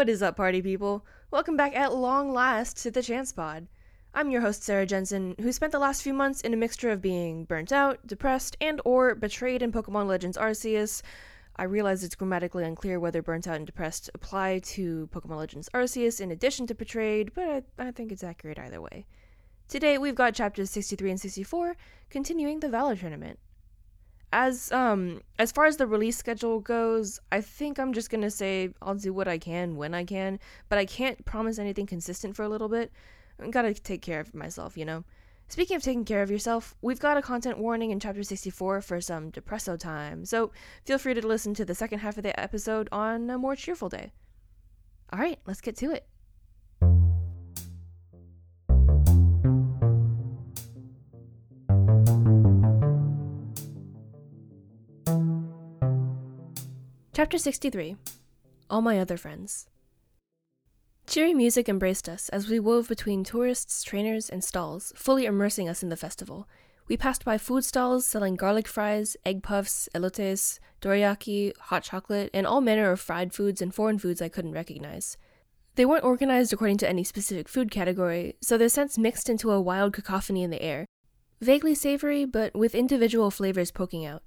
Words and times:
What 0.00 0.08
is 0.08 0.22
up, 0.22 0.34
party 0.34 0.62
people? 0.62 1.04
Welcome 1.30 1.58
back 1.58 1.76
at 1.76 1.94
long 1.94 2.32
last 2.32 2.78
to 2.78 2.90
the 2.90 3.02
Chance 3.02 3.34
Pod. 3.34 3.66
I'm 4.14 4.30
your 4.30 4.40
host, 4.40 4.62
Sarah 4.62 4.86
Jensen, 4.86 5.34
who 5.38 5.52
spent 5.52 5.72
the 5.72 5.78
last 5.78 6.02
few 6.02 6.14
months 6.14 6.40
in 6.40 6.54
a 6.54 6.56
mixture 6.56 6.88
of 6.88 7.02
being 7.02 7.44
burnt 7.44 7.70
out, 7.70 8.06
depressed, 8.06 8.56
and 8.62 8.80
or 8.86 9.14
betrayed 9.14 9.60
in 9.60 9.72
Pokemon 9.72 10.06
Legends 10.06 10.38
Arceus. 10.38 11.02
I 11.56 11.64
realize 11.64 12.02
it's 12.02 12.14
grammatically 12.14 12.64
unclear 12.64 12.98
whether 12.98 13.20
burnt 13.20 13.46
out 13.46 13.56
and 13.56 13.66
depressed 13.66 14.08
apply 14.14 14.60
to 14.60 15.06
Pokemon 15.12 15.36
Legends 15.36 15.68
Arceus 15.74 16.18
in 16.18 16.30
addition 16.30 16.66
to 16.68 16.74
betrayed, 16.74 17.34
but 17.34 17.46
I, 17.46 17.62
I 17.78 17.90
think 17.90 18.10
it's 18.10 18.24
accurate 18.24 18.58
either 18.58 18.80
way. 18.80 19.04
Today 19.68 19.98
we've 19.98 20.14
got 20.14 20.34
chapters 20.34 20.70
63 20.70 21.10
and 21.10 21.20
64, 21.20 21.76
continuing 22.08 22.60
the 22.60 22.70
Valor 22.70 22.96
Tournament 22.96 23.38
as 24.32 24.70
um 24.72 25.20
as 25.38 25.52
far 25.52 25.66
as 25.66 25.76
the 25.76 25.86
release 25.86 26.16
schedule 26.16 26.60
goes, 26.60 27.18
I 27.32 27.40
think 27.40 27.78
I'm 27.78 27.92
just 27.92 28.10
gonna 28.10 28.30
say 28.30 28.70
I'll 28.82 28.94
do 28.94 29.12
what 29.12 29.28
I 29.28 29.38
can 29.38 29.76
when 29.76 29.94
I 29.94 30.04
can, 30.04 30.38
but 30.68 30.78
I 30.78 30.84
can't 30.84 31.24
promise 31.24 31.58
anything 31.58 31.86
consistent 31.86 32.36
for 32.36 32.42
a 32.42 32.48
little 32.48 32.68
bit. 32.68 32.92
I 33.42 33.48
gotta 33.48 33.74
take 33.74 34.02
care 34.02 34.20
of 34.20 34.34
myself, 34.34 34.76
you 34.76 34.84
know. 34.84 35.04
Speaking 35.48 35.76
of 35.76 35.82
taking 35.82 36.04
care 36.04 36.22
of 36.22 36.30
yourself, 36.30 36.76
we've 36.80 37.00
got 37.00 37.16
a 37.16 37.22
content 37.22 37.58
warning 37.58 37.90
in 37.90 37.98
chapter 37.98 38.22
64 38.22 38.82
for 38.82 39.00
some 39.00 39.32
depresso 39.32 39.76
time, 39.76 40.24
so 40.24 40.52
feel 40.84 40.98
free 40.98 41.14
to 41.14 41.26
listen 41.26 41.54
to 41.54 41.64
the 41.64 41.74
second 41.74 41.98
half 41.98 42.16
of 42.16 42.22
the 42.22 42.38
episode 42.38 42.88
on 42.92 43.28
a 43.28 43.38
more 43.38 43.56
cheerful 43.56 43.88
day. 43.88 44.12
Alright, 45.12 45.40
let's 45.46 45.60
get 45.60 45.76
to 45.78 45.90
it. 45.90 46.06
Chapter 57.20 57.36
63 57.36 57.96
All 58.70 58.80
My 58.80 58.98
Other 58.98 59.18
Friends. 59.18 59.66
Cheery 61.06 61.34
music 61.34 61.68
embraced 61.68 62.08
us 62.08 62.30
as 62.30 62.48
we 62.48 62.58
wove 62.58 62.88
between 62.88 63.24
tourists, 63.24 63.82
trainers, 63.82 64.30
and 64.30 64.42
stalls, 64.42 64.90
fully 64.96 65.26
immersing 65.26 65.68
us 65.68 65.82
in 65.82 65.90
the 65.90 65.98
festival. 65.98 66.48
We 66.88 66.96
passed 66.96 67.26
by 67.26 67.36
food 67.36 67.66
stalls 67.66 68.06
selling 68.06 68.36
garlic 68.36 68.66
fries, 68.66 69.18
egg 69.26 69.42
puffs, 69.42 69.86
elotes, 69.94 70.60
dorayaki, 70.80 71.54
hot 71.58 71.82
chocolate, 71.82 72.30
and 72.32 72.46
all 72.46 72.62
manner 72.62 72.90
of 72.90 73.00
fried 73.00 73.34
foods 73.34 73.60
and 73.60 73.74
foreign 73.74 73.98
foods 73.98 74.22
I 74.22 74.30
couldn't 74.30 74.52
recognize. 74.52 75.18
They 75.74 75.84
weren't 75.84 76.04
organized 76.04 76.54
according 76.54 76.78
to 76.78 76.88
any 76.88 77.04
specific 77.04 77.50
food 77.50 77.70
category, 77.70 78.36
so 78.40 78.56
their 78.56 78.70
scents 78.70 78.96
mixed 78.96 79.28
into 79.28 79.50
a 79.50 79.60
wild 79.60 79.92
cacophony 79.92 80.42
in 80.42 80.48
the 80.48 80.62
air. 80.62 80.86
Vaguely 81.42 81.74
savory, 81.74 82.24
but 82.24 82.56
with 82.56 82.74
individual 82.74 83.30
flavors 83.30 83.70
poking 83.70 84.06
out. 84.06 84.22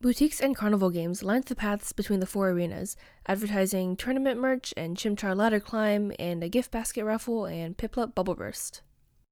Boutiques 0.00 0.40
and 0.40 0.54
carnival 0.54 0.90
games 0.90 1.22
lined 1.22 1.44
the 1.44 1.54
paths 1.54 1.92
between 1.92 2.20
the 2.20 2.26
four 2.26 2.50
arenas, 2.50 2.96
advertising 3.26 3.96
tournament 3.96 4.38
merch 4.38 4.74
and 4.76 4.96
Chimchar 4.96 5.34
ladder 5.34 5.60
climb 5.60 6.12
and 6.18 6.44
a 6.44 6.48
gift 6.48 6.70
basket 6.70 7.04
raffle 7.04 7.46
and 7.46 7.78
Piplup 7.78 8.14
bubble 8.14 8.34
burst. 8.34 8.82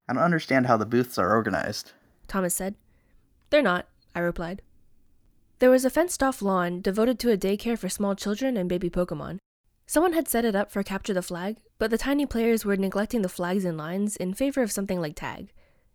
I 0.09 0.13
don't 0.13 0.23
understand 0.23 0.65
how 0.65 0.77
the 0.77 0.85
booths 0.85 1.17
are 1.17 1.35
organized. 1.35 1.91
Thomas 2.27 2.55
said. 2.55 2.75
They're 3.49 3.61
not, 3.61 3.87
I 4.15 4.19
replied. 4.19 4.61
There 5.59 5.69
was 5.69 5.85
a 5.85 5.89
fenced 5.89 6.23
off 6.23 6.41
lawn 6.41 6.81
devoted 6.81 7.19
to 7.19 7.31
a 7.31 7.37
daycare 7.37 7.77
for 7.77 7.87
small 7.87 8.15
children 8.15 8.57
and 8.57 8.67
baby 8.67 8.89
Pokemon. 8.89 9.37
Someone 9.85 10.13
had 10.13 10.27
set 10.27 10.43
it 10.43 10.55
up 10.55 10.71
for 10.71 10.81
Capture 10.81 11.13
the 11.13 11.21
Flag, 11.21 11.57
but 11.77 11.91
the 11.91 11.97
tiny 11.97 12.25
players 12.25 12.65
were 12.65 12.75
neglecting 12.75 13.21
the 13.21 13.29
flags 13.29 13.63
and 13.63 13.77
lines 13.77 14.15
in 14.15 14.33
favor 14.33 14.61
of 14.61 14.71
something 14.71 14.99
like 14.99 15.15
tag. 15.15 15.51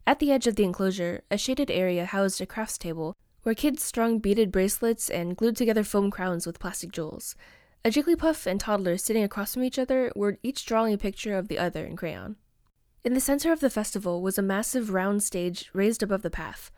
At 0.06 0.20
the 0.20 0.30
edge 0.30 0.46
of 0.46 0.56
the 0.56 0.64
enclosure, 0.64 1.22
a 1.30 1.36
shaded 1.36 1.70
area 1.70 2.04
housed 2.06 2.40
a 2.40 2.46
crafts 2.46 2.78
table 2.78 3.16
where 3.48 3.54
kids 3.54 3.82
strung 3.82 4.18
beaded 4.18 4.52
bracelets 4.52 5.08
and 5.08 5.34
glued 5.34 5.56
together 5.56 5.82
foam 5.82 6.10
crowns 6.10 6.46
with 6.46 6.58
plastic 6.58 6.92
jewels. 6.92 7.34
A 7.82 7.88
Jigglypuff 7.88 8.46
and 8.46 8.60
toddler 8.60 8.98
sitting 8.98 9.24
across 9.24 9.54
from 9.54 9.62
each 9.62 9.78
other 9.78 10.12
were 10.14 10.36
each 10.42 10.66
drawing 10.66 10.92
a 10.92 10.98
picture 10.98 11.34
of 11.34 11.48
the 11.48 11.58
other 11.58 11.86
in 11.86 11.96
crayon. 11.96 12.36
In 13.04 13.14
the 13.14 13.22
center 13.22 13.50
of 13.50 13.60
the 13.60 13.70
festival 13.70 14.20
was 14.20 14.36
a 14.36 14.42
massive 14.42 14.90
round 14.90 15.22
stage 15.22 15.70
raised 15.72 16.02
above 16.02 16.20
the 16.20 16.28
path. 16.28 16.70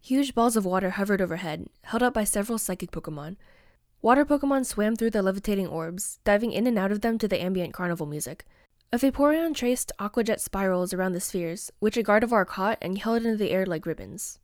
Huge 0.00 0.34
balls 0.34 0.56
of 0.56 0.64
water 0.64 0.92
hovered 0.92 1.20
overhead, 1.20 1.66
held 1.82 2.02
up 2.02 2.14
by 2.14 2.24
several 2.24 2.56
psychic 2.56 2.90
Pokemon. 2.90 3.36
Water 4.00 4.24
Pokemon 4.24 4.64
swam 4.64 4.96
through 4.96 5.10
the 5.10 5.22
levitating 5.22 5.66
orbs, 5.66 6.20
diving 6.24 6.52
in 6.52 6.66
and 6.66 6.78
out 6.78 6.90
of 6.90 7.02
them 7.02 7.18
to 7.18 7.28
the 7.28 7.42
ambient 7.42 7.74
carnival 7.74 8.06
music. 8.06 8.46
A 8.94 8.96
Vaporeon 8.96 9.54
traced 9.54 9.92
aquajet 10.00 10.40
spirals 10.40 10.94
around 10.94 11.12
the 11.12 11.20
spheres, 11.20 11.70
which 11.80 11.98
a 11.98 12.02
Gardevoir 12.02 12.46
caught 12.46 12.78
and 12.80 12.96
held 12.96 13.26
into 13.26 13.36
the 13.36 13.50
air 13.50 13.66
like 13.66 13.84
ribbons. 13.84 14.38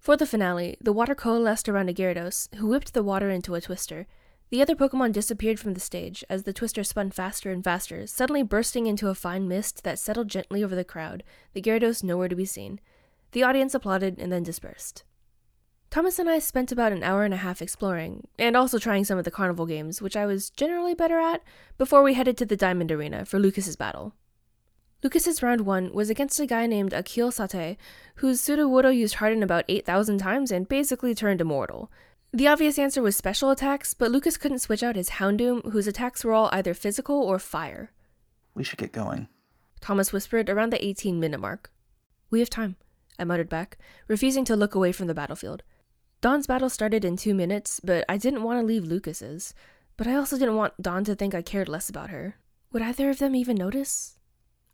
For 0.00 0.16
the 0.16 0.26
finale, 0.26 0.78
the 0.80 0.94
water 0.94 1.14
coalesced 1.14 1.68
around 1.68 1.90
a 1.90 1.92
Gyarados, 1.92 2.48
who 2.54 2.68
whipped 2.68 2.94
the 2.94 3.02
water 3.02 3.28
into 3.28 3.54
a 3.54 3.60
twister. 3.60 4.06
The 4.48 4.62
other 4.62 4.74
Pokemon 4.74 5.12
disappeared 5.12 5.60
from 5.60 5.74
the 5.74 5.80
stage 5.80 6.24
as 6.30 6.44
the 6.44 6.54
twister 6.54 6.82
spun 6.82 7.10
faster 7.10 7.52
and 7.52 7.62
faster, 7.62 8.06
suddenly 8.06 8.42
bursting 8.42 8.86
into 8.86 9.10
a 9.10 9.14
fine 9.14 9.46
mist 9.46 9.84
that 9.84 9.98
settled 9.98 10.28
gently 10.28 10.64
over 10.64 10.74
the 10.74 10.84
crowd, 10.84 11.22
the 11.52 11.60
Gyarados 11.60 12.02
nowhere 12.02 12.28
to 12.28 12.34
be 12.34 12.46
seen. 12.46 12.80
The 13.32 13.42
audience 13.42 13.74
applauded 13.74 14.18
and 14.18 14.32
then 14.32 14.42
dispersed. 14.42 15.04
Thomas 15.90 16.18
and 16.18 16.30
I 16.30 16.38
spent 16.38 16.72
about 16.72 16.92
an 16.92 17.02
hour 17.02 17.24
and 17.24 17.34
a 17.34 17.38
half 17.38 17.60
exploring, 17.60 18.26
and 18.38 18.56
also 18.56 18.78
trying 18.78 19.04
some 19.04 19.18
of 19.18 19.26
the 19.26 19.30
carnival 19.30 19.66
games, 19.66 20.00
which 20.00 20.16
I 20.16 20.24
was 20.24 20.48
generally 20.48 20.94
better 20.94 21.18
at, 21.18 21.42
before 21.76 22.02
we 22.02 22.14
headed 22.14 22.38
to 22.38 22.46
the 22.46 22.56
Diamond 22.56 22.90
Arena 22.90 23.26
for 23.26 23.38
Lucas's 23.38 23.76
battle. 23.76 24.14
Lucas's 25.02 25.42
round 25.42 25.62
one 25.62 25.92
was 25.92 26.10
against 26.10 26.38
a 26.40 26.46
guy 26.46 26.66
named 26.66 26.92
Akil 26.92 27.30
Sate, 27.30 27.78
whose 28.16 28.40
Sudowoodo 28.40 28.94
used 28.94 29.14
Harden 29.14 29.42
about 29.42 29.64
8,000 29.68 30.18
times 30.18 30.50
and 30.50 30.68
basically 30.68 31.14
turned 31.14 31.40
immortal. 31.40 31.90
The 32.32 32.46
obvious 32.46 32.78
answer 32.78 33.02
was 33.02 33.16
special 33.16 33.50
attacks, 33.50 33.94
but 33.94 34.10
Lucas 34.10 34.36
couldn't 34.36 34.60
switch 34.60 34.82
out 34.82 34.96
his 34.96 35.10
Houndoom, 35.10 35.72
whose 35.72 35.86
attacks 35.86 36.24
were 36.24 36.32
all 36.32 36.50
either 36.52 36.74
physical 36.74 37.16
or 37.16 37.38
fire. 37.38 37.90
We 38.54 38.62
should 38.62 38.78
get 38.78 38.92
going. 38.92 39.28
Thomas 39.80 40.12
whispered 40.12 40.50
around 40.50 40.70
the 40.70 40.84
18 40.84 41.18
minute 41.18 41.40
mark. 41.40 41.72
We 42.30 42.40
have 42.40 42.50
time, 42.50 42.76
I 43.18 43.24
muttered 43.24 43.48
back, 43.48 43.78
refusing 44.06 44.44
to 44.44 44.56
look 44.56 44.74
away 44.74 44.92
from 44.92 45.06
the 45.06 45.14
battlefield. 45.14 45.62
Dawn's 46.20 46.46
battle 46.46 46.68
started 46.68 47.04
in 47.04 47.16
two 47.16 47.34
minutes, 47.34 47.80
but 47.80 48.04
I 48.06 48.18
didn't 48.18 48.42
want 48.42 48.60
to 48.60 48.66
leave 48.66 48.84
Lucas's. 48.84 49.54
But 49.96 50.06
I 50.06 50.14
also 50.14 50.38
didn't 50.38 50.56
want 50.56 50.80
Dawn 50.80 51.04
to 51.04 51.14
think 51.14 51.34
I 51.34 51.42
cared 51.42 51.68
less 51.68 51.88
about 51.88 52.10
her. 52.10 52.36
Would 52.72 52.82
either 52.82 53.10
of 53.10 53.18
them 53.18 53.34
even 53.34 53.56
notice? 53.56 54.19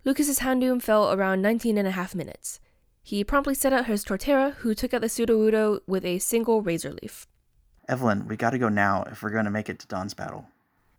Lucas's 0.07 0.39
Houndoom 0.39 0.81
fell 0.81 1.13
around 1.13 1.43
19 1.43 1.77
and 1.77 1.89
a 1.89 1.91
half 1.91 2.15
minutes. 2.15 2.61
He 3.03 3.25
promptly 3.25 3.57
set 3.57 3.73
out 3.73 3.87
his 3.87 4.05
Torterra, 4.05 4.55
who 4.59 4.73
took 4.73 4.95
out 4.95 5.01
the 5.01 5.09
Sudowoodo 5.09 5.81
with 5.89 6.05
a 6.05 6.21
single 6.21 6.63
Razor 6.63 6.93
Leaf. 7.03 7.27
Evelyn, 7.89 8.29
we 8.29 8.37
gotta 8.37 8.57
go 8.57 8.69
now 8.69 9.03
if 9.11 9.21
we're 9.21 9.31
gonna 9.31 9.51
make 9.51 9.69
it 9.69 9.81
to 9.81 9.87
Dawn's 9.89 10.15
battle. 10.15 10.47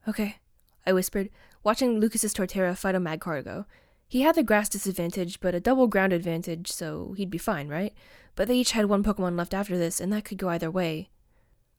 Okay, 0.09 0.39
I 0.85 0.91
whispered, 0.91 1.29
watching 1.63 2.01
Lucas's 2.01 2.33
Torterra 2.33 2.77
fight 2.77 2.95
a 2.95 2.99
Magcargo. 2.99 3.63
He 4.09 4.23
had 4.23 4.35
the 4.35 4.43
grass 4.43 4.67
disadvantage, 4.67 5.39
but 5.39 5.55
a 5.55 5.61
double 5.61 5.87
ground 5.87 6.11
advantage, 6.11 6.69
so 6.69 7.13
he'd 7.15 7.29
be 7.29 7.37
fine, 7.37 7.69
right? 7.69 7.93
But 8.35 8.49
they 8.49 8.57
each 8.57 8.71
had 8.71 8.87
one 8.87 9.05
Pokemon 9.05 9.37
left 9.37 9.53
after 9.53 9.77
this, 9.77 10.01
and 10.01 10.11
that 10.11 10.25
could 10.25 10.37
go 10.37 10.49
either 10.49 10.69
way. 10.69 11.11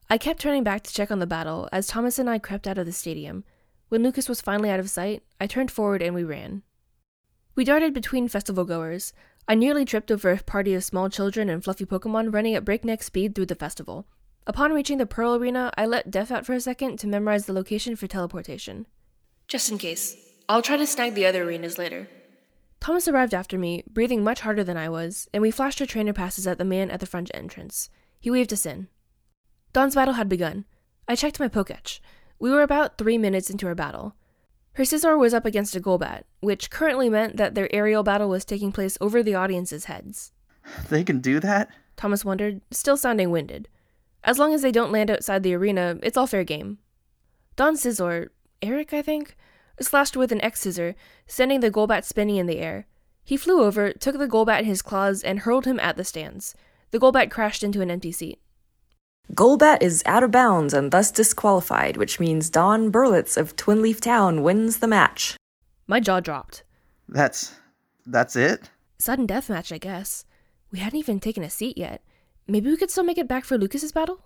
I 0.08 0.16
kept 0.16 0.40
turning 0.40 0.64
back 0.64 0.82
to 0.84 0.94
check 0.94 1.10
on 1.10 1.18
the 1.18 1.26
battle 1.26 1.68
as 1.72 1.88
Thomas 1.88 2.18
and 2.18 2.30
I 2.30 2.38
crept 2.38 2.66
out 2.66 2.78
of 2.78 2.86
the 2.86 2.92
stadium. 2.92 3.44
When 3.90 4.02
Lucas 4.02 4.30
was 4.30 4.40
finally 4.40 4.70
out 4.70 4.80
of 4.80 4.88
sight, 4.88 5.22
I 5.38 5.46
turned 5.46 5.70
forward 5.70 6.00
and 6.00 6.14
we 6.14 6.24
ran. 6.24 6.62
We 7.58 7.64
darted 7.64 7.92
between 7.92 8.28
festival 8.28 8.64
goers. 8.64 9.12
I 9.48 9.56
nearly 9.56 9.84
tripped 9.84 10.12
over 10.12 10.30
a 10.30 10.38
party 10.38 10.74
of 10.74 10.84
small 10.84 11.10
children 11.10 11.50
and 11.50 11.64
fluffy 11.64 11.84
Pokemon 11.84 12.32
running 12.32 12.54
at 12.54 12.64
breakneck 12.64 13.02
speed 13.02 13.34
through 13.34 13.46
the 13.46 13.56
festival. 13.56 14.06
Upon 14.46 14.72
reaching 14.72 14.98
the 14.98 15.06
Pearl 15.06 15.34
Arena, 15.34 15.72
I 15.76 15.84
let 15.84 16.08
Def 16.08 16.30
out 16.30 16.46
for 16.46 16.52
a 16.52 16.60
second 16.60 17.00
to 17.00 17.08
memorize 17.08 17.46
the 17.46 17.52
location 17.52 17.96
for 17.96 18.06
teleportation. 18.06 18.86
Just 19.48 19.72
in 19.72 19.78
case. 19.78 20.16
I'll 20.48 20.62
try 20.62 20.76
to 20.76 20.86
snag 20.86 21.14
the 21.16 21.26
other 21.26 21.42
arenas 21.42 21.78
later. 21.78 22.08
Thomas 22.78 23.08
arrived 23.08 23.34
after 23.34 23.58
me, 23.58 23.82
breathing 23.90 24.22
much 24.22 24.42
harder 24.42 24.62
than 24.62 24.76
I 24.76 24.88
was, 24.88 25.28
and 25.34 25.42
we 25.42 25.50
flashed 25.50 25.80
our 25.80 25.86
trainer 25.88 26.12
passes 26.12 26.46
at 26.46 26.58
the 26.58 26.64
man 26.64 26.92
at 26.92 27.00
the 27.00 27.06
front 27.06 27.28
entrance. 27.34 27.90
He 28.20 28.30
waved 28.30 28.52
us 28.52 28.66
in. 28.66 28.86
Dawn's 29.72 29.96
battle 29.96 30.14
had 30.14 30.28
begun. 30.28 30.64
I 31.08 31.16
checked 31.16 31.40
my 31.40 31.48
Poketch. 31.48 31.98
We 32.38 32.52
were 32.52 32.62
about 32.62 32.98
three 32.98 33.18
minutes 33.18 33.50
into 33.50 33.66
our 33.66 33.74
battle. 33.74 34.14
Her 34.78 34.84
Scizor 34.84 35.18
was 35.18 35.34
up 35.34 35.44
against 35.44 35.74
a 35.74 35.80
Golbat, 35.80 36.22
which 36.38 36.70
currently 36.70 37.10
meant 37.10 37.36
that 37.36 37.56
their 37.56 37.68
aerial 37.74 38.04
battle 38.04 38.28
was 38.28 38.44
taking 38.44 38.70
place 38.70 38.96
over 39.00 39.24
the 39.24 39.34
audience's 39.34 39.86
heads. 39.86 40.30
They 40.88 41.02
can 41.02 41.18
do 41.18 41.40
that? 41.40 41.68
Thomas 41.96 42.24
wondered, 42.24 42.60
still 42.70 42.96
sounding 42.96 43.32
winded. 43.32 43.66
As 44.22 44.38
long 44.38 44.54
as 44.54 44.62
they 44.62 44.70
don't 44.70 44.92
land 44.92 45.10
outside 45.10 45.42
the 45.42 45.52
arena, 45.52 45.98
it's 46.04 46.16
all 46.16 46.28
fair 46.28 46.44
game. 46.44 46.78
Dawn 47.56 47.74
Scizor, 47.74 48.28
Eric, 48.62 48.94
I 48.94 49.02
think, 49.02 49.36
slashed 49.80 50.16
with 50.16 50.30
an 50.30 50.40
X 50.42 50.60
scissor, 50.60 50.94
sending 51.26 51.58
the 51.58 51.72
Golbat 51.72 52.04
spinning 52.04 52.36
in 52.36 52.46
the 52.46 52.58
air. 52.58 52.86
He 53.24 53.36
flew 53.36 53.64
over, 53.64 53.92
took 53.92 54.16
the 54.16 54.28
Golbat 54.28 54.60
in 54.60 54.66
his 54.66 54.80
claws, 54.80 55.24
and 55.24 55.40
hurled 55.40 55.66
him 55.66 55.80
at 55.80 55.96
the 55.96 56.04
stands. 56.04 56.54
The 56.92 57.00
Golbat 57.00 57.32
crashed 57.32 57.64
into 57.64 57.80
an 57.80 57.90
empty 57.90 58.12
seat. 58.12 58.38
Golbat 59.34 59.82
is 59.82 60.02
out 60.06 60.22
of 60.22 60.30
bounds 60.30 60.72
and 60.72 60.90
thus 60.90 61.10
disqualified, 61.10 61.96
which 61.96 62.18
means 62.18 62.48
Dawn 62.50 62.90
Berlitz 62.90 63.36
of 63.36 63.56
Twinleaf 63.56 64.00
Town 64.00 64.42
wins 64.42 64.78
the 64.78 64.86
match. 64.88 65.36
My 65.86 66.00
jaw 66.00 66.20
dropped. 66.20 66.62
That's. 67.08 67.54
that's 68.06 68.36
it? 68.36 68.70
Sudden 68.98 69.26
death 69.26 69.48
match, 69.50 69.70
I 69.72 69.78
guess. 69.78 70.24
We 70.72 70.78
hadn't 70.78 70.98
even 70.98 71.20
taken 71.20 71.42
a 71.42 71.50
seat 71.50 71.76
yet. 71.78 72.02
Maybe 72.46 72.70
we 72.70 72.76
could 72.76 72.90
still 72.90 73.04
make 73.04 73.18
it 73.18 73.28
back 73.28 73.44
for 73.44 73.58
Lucas's 73.58 73.92
battle? 73.92 74.20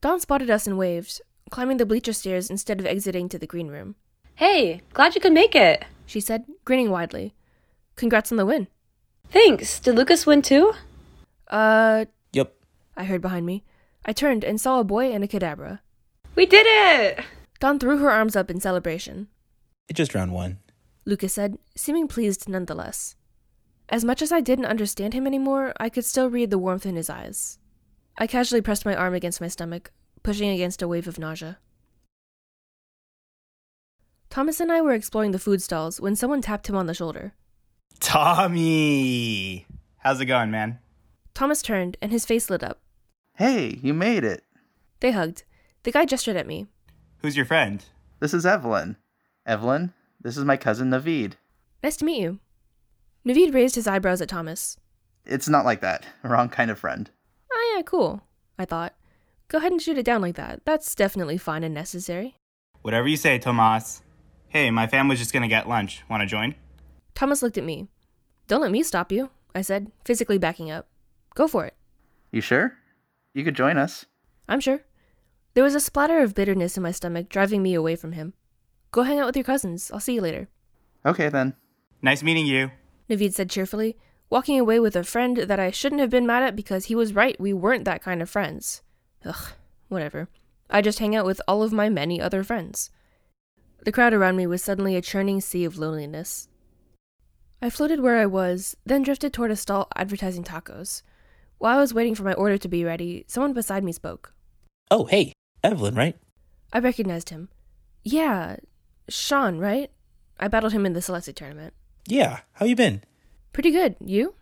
Dawn 0.00 0.20
spotted 0.20 0.50
us 0.50 0.66
and 0.66 0.78
waved, 0.78 1.20
climbing 1.50 1.78
the 1.78 1.86
bleacher 1.86 2.12
stairs 2.12 2.50
instead 2.50 2.78
of 2.80 2.86
exiting 2.86 3.28
to 3.30 3.38
the 3.38 3.46
green 3.46 3.68
room. 3.68 3.96
Hey, 4.34 4.82
glad 4.92 5.14
you 5.14 5.20
could 5.20 5.32
make 5.32 5.54
it. 5.54 5.84
She 6.06 6.20
said, 6.20 6.44
grinning 6.64 6.90
widely. 6.90 7.34
Congrats 7.96 8.30
on 8.30 8.38
the 8.38 8.46
win. 8.46 8.68
Thanks. 9.30 9.80
Did 9.80 9.94
Lucas 9.96 10.26
win 10.26 10.42
too? 10.42 10.72
Uh, 11.48 12.04
Yep. 12.32 12.54
I 12.96 13.04
heard 13.04 13.20
behind 13.22 13.44
me. 13.46 13.64
I 14.08 14.12
turned 14.12 14.42
and 14.42 14.58
saw 14.58 14.80
a 14.80 14.84
boy 14.84 15.12
and 15.12 15.22
a 15.22 15.28
Kadabra. 15.28 15.80
We 16.34 16.46
did 16.46 16.64
it! 16.66 17.26
Dawn 17.60 17.78
threw 17.78 17.98
her 17.98 18.10
arms 18.10 18.36
up 18.36 18.50
in 18.50 18.58
celebration. 18.58 19.28
It's 19.86 19.98
just 19.98 20.14
round 20.14 20.32
one. 20.32 20.60
Lucas 21.04 21.34
said, 21.34 21.58
seeming 21.76 22.08
pleased 22.08 22.48
nonetheless. 22.48 23.16
As 23.90 24.06
much 24.06 24.22
as 24.22 24.32
I 24.32 24.40
didn't 24.40 24.64
understand 24.64 25.12
him 25.12 25.26
anymore, 25.26 25.74
I 25.78 25.90
could 25.90 26.06
still 26.06 26.30
read 26.30 26.48
the 26.48 26.56
warmth 26.56 26.86
in 26.86 26.96
his 26.96 27.10
eyes. 27.10 27.58
I 28.16 28.26
casually 28.26 28.62
pressed 28.62 28.86
my 28.86 28.96
arm 28.96 29.12
against 29.12 29.42
my 29.42 29.48
stomach, 29.48 29.92
pushing 30.22 30.48
against 30.48 30.80
a 30.80 30.88
wave 30.88 31.06
of 31.06 31.18
nausea. 31.18 31.58
Thomas 34.30 34.58
and 34.58 34.72
I 34.72 34.80
were 34.80 34.94
exploring 34.94 35.32
the 35.32 35.38
food 35.38 35.60
stalls 35.60 36.00
when 36.00 36.16
someone 36.16 36.40
tapped 36.40 36.66
him 36.66 36.76
on 36.76 36.86
the 36.86 36.94
shoulder. 36.94 37.34
Tommy! 38.00 39.66
How's 39.98 40.18
it 40.18 40.26
going, 40.26 40.50
man? 40.50 40.78
Thomas 41.34 41.60
turned, 41.60 41.98
and 42.00 42.10
his 42.10 42.24
face 42.24 42.48
lit 42.48 42.62
up. 42.62 42.80
Hey, 43.38 43.78
you 43.84 43.94
made 43.94 44.24
it. 44.24 44.42
They 44.98 45.12
hugged. 45.12 45.44
The 45.84 45.92
guy 45.92 46.06
gestured 46.06 46.34
at 46.34 46.48
me. 46.48 46.66
Who's 47.18 47.36
your 47.36 47.46
friend? 47.46 47.84
This 48.18 48.34
is 48.34 48.44
Evelyn. 48.44 48.96
Evelyn, 49.46 49.94
this 50.20 50.36
is 50.36 50.44
my 50.44 50.56
cousin 50.56 50.90
Navid. 50.90 51.34
Nice 51.80 51.96
to 51.98 52.04
meet 52.04 52.20
you. 52.20 52.40
Navid 53.24 53.54
raised 53.54 53.76
his 53.76 53.86
eyebrows 53.86 54.20
at 54.20 54.28
Thomas. 54.28 54.76
It's 55.24 55.48
not 55.48 55.64
like 55.64 55.80
that. 55.82 56.04
Wrong 56.24 56.48
kind 56.48 56.68
of 56.68 56.80
friend. 56.80 57.12
Oh, 57.52 57.74
yeah, 57.76 57.82
cool, 57.82 58.22
I 58.58 58.64
thought. 58.64 58.96
Go 59.46 59.58
ahead 59.58 59.70
and 59.70 59.80
shoot 59.80 59.98
it 59.98 60.04
down 60.04 60.20
like 60.20 60.34
that. 60.34 60.62
That's 60.64 60.96
definitely 60.96 61.38
fine 61.38 61.62
and 61.62 61.72
necessary. 61.72 62.34
Whatever 62.82 63.06
you 63.06 63.16
say, 63.16 63.38
Tomas. 63.38 64.02
Hey, 64.48 64.72
my 64.72 64.88
family's 64.88 65.20
just 65.20 65.32
gonna 65.32 65.46
get 65.46 65.68
lunch. 65.68 66.02
Wanna 66.10 66.26
join? 66.26 66.56
Thomas 67.14 67.40
looked 67.40 67.56
at 67.56 67.62
me. 67.62 67.86
Don't 68.48 68.62
let 68.62 68.72
me 68.72 68.82
stop 68.82 69.12
you, 69.12 69.30
I 69.54 69.60
said, 69.60 69.92
physically 70.04 70.38
backing 70.38 70.72
up. 70.72 70.88
Go 71.36 71.46
for 71.46 71.66
it. 71.66 71.76
You 72.32 72.40
sure? 72.40 72.74
You 73.34 73.44
could 73.44 73.56
join 73.56 73.76
us. 73.76 74.06
I'm 74.48 74.60
sure. 74.60 74.80
There 75.54 75.64
was 75.64 75.74
a 75.74 75.80
splatter 75.80 76.20
of 76.20 76.34
bitterness 76.34 76.76
in 76.76 76.82
my 76.82 76.92
stomach, 76.92 77.28
driving 77.28 77.62
me 77.62 77.74
away 77.74 77.96
from 77.96 78.12
him. 78.12 78.34
Go 78.90 79.02
hang 79.02 79.18
out 79.18 79.26
with 79.26 79.36
your 79.36 79.44
cousins. 79.44 79.90
I'll 79.92 80.00
see 80.00 80.14
you 80.14 80.20
later. 80.20 80.48
Okay 81.04 81.28
then. 81.28 81.54
Nice 82.00 82.22
meeting 82.22 82.46
you. 82.46 82.70
Navid 83.10 83.32
said 83.32 83.50
cheerfully, 83.50 83.96
walking 84.30 84.58
away 84.60 84.78
with 84.78 84.94
a 84.94 85.04
friend 85.04 85.36
that 85.36 85.60
I 85.60 85.70
shouldn't 85.70 86.00
have 86.00 86.10
been 86.10 86.26
mad 86.26 86.42
at 86.42 86.56
because 86.56 86.86
he 86.86 86.94
was 86.94 87.14
right, 87.14 87.40
we 87.40 87.52
weren't 87.52 87.84
that 87.86 88.02
kind 88.02 88.22
of 88.22 88.30
friends. 88.30 88.82
Ugh, 89.24 89.52
whatever. 89.88 90.28
I 90.70 90.82
just 90.82 90.98
hang 90.98 91.16
out 91.16 91.26
with 91.26 91.40
all 91.48 91.62
of 91.62 91.72
my 91.72 91.88
many 91.88 92.20
other 92.20 92.44
friends. 92.44 92.90
The 93.84 93.92
crowd 93.92 94.12
around 94.12 94.36
me 94.36 94.46
was 94.46 94.62
suddenly 94.62 94.96
a 94.96 95.02
churning 95.02 95.40
sea 95.40 95.64
of 95.64 95.78
loneliness. 95.78 96.48
I 97.62 97.70
floated 97.70 98.00
where 98.00 98.18
I 98.18 98.26
was, 98.26 98.76
then 98.84 99.02
drifted 99.02 99.32
toward 99.32 99.50
a 99.50 99.56
stall 99.56 99.88
advertising 99.96 100.44
tacos. 100.44 101.02
While 101.58 101.76
I 101.76 101.80
was 101.80 101.92
waiting 101.92 102.14
for 102.14 102.22
my 102.22 102.34
order 102.34 102.56
to 102.56 102.68
be 102.68 102.84
ready, 102.84 103.24
someone 103.26 103.52
beside 103.52 103.82
me 103.82 103.92
spoke. 103.92 104.32
Oh, 104.90 105.06
hey, 105.06 105.32
Evelyn, 105.64 105.96
right? 105.96 106.16
I 106.72 106.78
recognized 106.78 107.30
him. 107.30 107.48
Yeah, 108.04 108.56
Sean, 109.08 109.58
right? 109.58 109.90
I 110.38 110.46
battled 110.46 110.72
him 110.72 110.86
in 110.86 110.92
the 110.92 111.02
selected 111.02 111.34
tournament. 111.34 111.74
Yeah, 112.06 112.40
how 112.52 112.66
you 112.66 112.76
been? 112.76 113.02
Pretty 113.52 113.72
good. 113.72 113.96
You? 114.00 114.34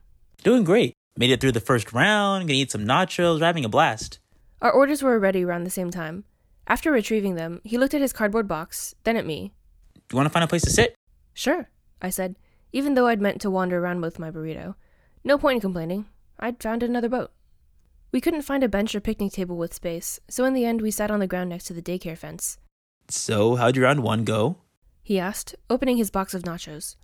Doing 0.42 0.62
great. 0.62 0.92
Made 1.16 1.30
it 1.30 1.40
through 1.40 1.52
the 1.52 1.60
first 1.60 1.94
round, 1.94 2.46
gonna 2.46 2.58
eat 2.58 2.70
some 2.70 2.84
nachos, 2.84 3.40
having 3.40 3.64
a 3.64 3.68
blast. 3.70 4.18
Our 4.60 4.70
orders 4.70 5.02
were 5.02 5.18
ready 5.18 5.42
around 5.42 5.64
the 5.64 5.70
same 5.70 5.90
time. 5.90 6.24
After 6.66 6.92
retrieving 6.92 7.36
them, 7.36 7.62
he 7.64 7.78
looked 7.78 7.94
at 7.94 8.02
his 8.02 8.12
cardboard 8.12 8.46
box, 8.46 8.94
then 9.04 9.16
at 9.16 9.24
me. 9.24 9.52
You 10.12 10.16
wanna 10.16 10.28
find 10.28 10.44
a 10.44 10.48
place 10.48 10.62
to 10.62 10.70
sit? 10.70 10.94
Sure, 11.32 11.70
I 12.02 12.10
said, 12.10 12.36
even 12.72 12.92
though 12.92 13.06
I'd 13.06 13.22
meant 13.22 13.40
to 13.40 13.50
wander 13.50 13.78
around 13.78 14.02
with 14.02 14.18
my 14.18 14.30
burrito. 14.30 14.74
No 15.24 15.38
point 15.38 15.56
in 15.56 15.60
complaining. 15.62 16.06
I'd 16.38 16.62
found 16.62 16.82
another 16.82 17.08
boat. 17.08 17.32
We 18.12 18.20
couldn't 18.20 18.42
find 18.42 18.62
a 18.62 18.68
bench 18.68 18.94
or 18.94 19.00
picnic 19.00 19.32
table 19.32 19.56
with 19.56 19.74
space, 19.74 20.20
so 20.28 20.44
in 20.44 20.54
the 20.54 20.64
end 20.64 20.80
we 20.80 20.90
sat 20.90 21.10
on 21.10 21.20
the 21.20 21.26
ground 21.26 21.50
next 21.50 21.64
to 21.64 21.72
the 21.72 21.82
daycare 21.82 22.16
fence. 22.16 22.58
So, 23.08 23.56
how'd 23.56 23.76
your 23.76 23.84
round 23.84 24.02
one 24.02 24.24
go? 24.24 24.56
He 25.02 25.18
asked, 25.18 25.54
opening 25.70 25.96
his 25.96 26.10
box 26.10 26.34
of 26.34 26.42
nachos. 26.42 26.96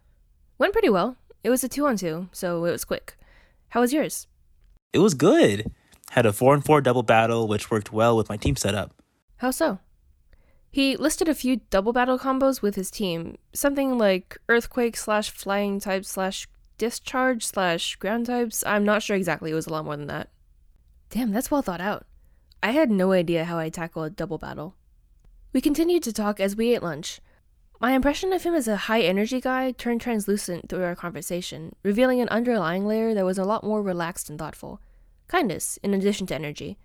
Went 0.58 0.73
pretty 0.73 0.88
well. 0.88 1.17
It 1.44 1.50
was 1.50 1.64
a 1.64 1.69
two 1.69 1.87
on 1.87 1.96
two, 1.96 2.29
so 2.32 2.64
it 2.64 2.73
was 2.73 2.84
quick. 2.84 3.17
How 3.70 3.81
was 3.81 3.93
yours? 3.93 4.26
It 4.93 4.99
was 4.99 5.14
good. 5.14 5.73
Had 6.11 6.26
a 6.26 6.32
4 6.32 6.55
and 6.55 6.64
4 6.64 6.81
double 6.81 7.02
battle, 7.02 7.49
which 7.49 7.70
worked 7.70 7.93
well 7.93 8.17
with 8.17 8.28
my 8.28 8.37
team 8.37 8.56
setup. 8.56 8.94
How 9.37 9.50
so? 9.50 9.78
He 10.70 10.96
listed 10.96 11.28
a 11.28 11.35
few 11.35 11.61
double 11.70 11.93
battle 11.93 12.19
combos 12.19 12.62
with 12.62 12.75
his 12.75 12.90
team, 12.90 13.37
something 13.52 13.99
like 13.99 14.38
earthquake 14.49 14.96
slash 14.96 15.31
flying 15.31 15.81
type 15.81 16.05
slash 16.05 16.49
discharge 16.78 17.44
slash 17.44 17.96
ground 17.96 18.26
types. 18.26 18.64
I'm 18.66 18.84
not 18.84 19.02
sure 19.02 19.16
exactly, 19.16 19.50
it 19.50 19.54
was 19.54 19.66
a 19.66 19.70
lot 19.70 19.84
more 19.84 19.96
than 19.96 20.08
that. 20.08 20.30
Damn, 21.10 21.32
that's 21.32 21.50
well 21.50 21.62
thought 21.62 21.80
out. 21.80 22.06
I 22.62 22.70
had 22.70 22.90
no 22.90 23.12
idea 23.12 23.44
how 23.44 23.58
I'd 23.58 23.74
tackle 23.74 24.02
a 24.02 24.10
double 24.10 24.38
battle. 24.38 24.76
We 25.52 25.60
continued 25.60 26.02
to 26.04 26.12
talk 26.12 26.40
as 26.40 26.56
we 26.56 26.74
ate 26.74 26.82
lunch. 26.82 27.20
My 27.80 27.92
impression 27.92 28.32
of 28.32 28.44
him 28.44 28.54
as 28.54 28.69
a 28.69 28.76
high 28.76 29.02
energy 29.02 29.40
guy 29.40 29.72
turned 29.72 30.00
translucent 30.00 30.69
through 30.69 30.84
our 30.84 30.94
conversation, 30.94 31.74
revealing 31.82 32.20
an 32.20 32.28
underlying 32.28 32.86
layer 32.86 33.12
that 33.12 33.25
was 33.25 33.38
a 33.38 33.44
lot 33.44 33.64
more 33.64 33.82
relaxed 33.82 34.30
and 34.30 34.38
thoughtful. 34.38 34.80
Kindness, 35.26 35.78
in 35.82 35.92
addition 35.92 36.26
to 36.28 36.34
energy. 36.34 36.78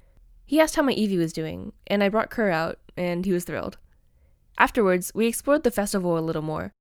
He 0.46 0.60
asked 0.60 0.76
how 0.76 0.82
my 0.82 0.94
Eevee 0.94 1.18
was 1.18 1.34
doing, 1.34 1.74
and 1.86 2.04
I 2.04 2.10
brought 2.10 2.32
Kerr 2.32 2.50
out, 2.50 2.80
and 2.98 3.26
he 3.26 3.32
was 3.32 3.44
thrilled. 3.44 3.78
Afterwards, 4.58 5.12
we 5.14 5.28
explored 5.28 5.64
the 5.64 5.72
festival 5.72 6.18
a 6.18 6.20
little 6.20 6.42
more. 6.42 6.74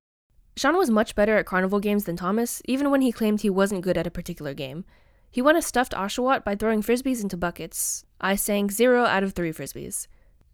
Sean 0.57 0.77
was 0.77 0.89
much 0.89 1.15
better 1.15 1.37
at 1.37 1.45
carnival 1.45 1.81
games 1.81 2.05
than 2.05 2.17
Thomas, 2.17 2.63
even 2.65 2.91
when 2.91 3.03
he 3.03 3.13
claimed 3.13 3.43
he 3.43 3.51
wasn't 3.51 3.83
good 3.83 3.99
at 3.99 4.07
a 4.07 4.11
particular 4.11 4.55
game. 4.55 4.87
He 5.31 5.43
won 5.43 5.55
a 5.55 5.61
stuffed 5.61 5.93
Oshawott 5.93 6.45
by 6.45 6.55
throwing 6.55 6.83
frisbees 6.83 7.23
into 7.23 7.37
buckets. 7.37 8.07
I 8.23 8.37
sank 8.37 8.73
zero 8.73 9.05
out 9.05 9.23
of 9.23 9.35
three 9.35 9.53
frisbees. 9.53 10.07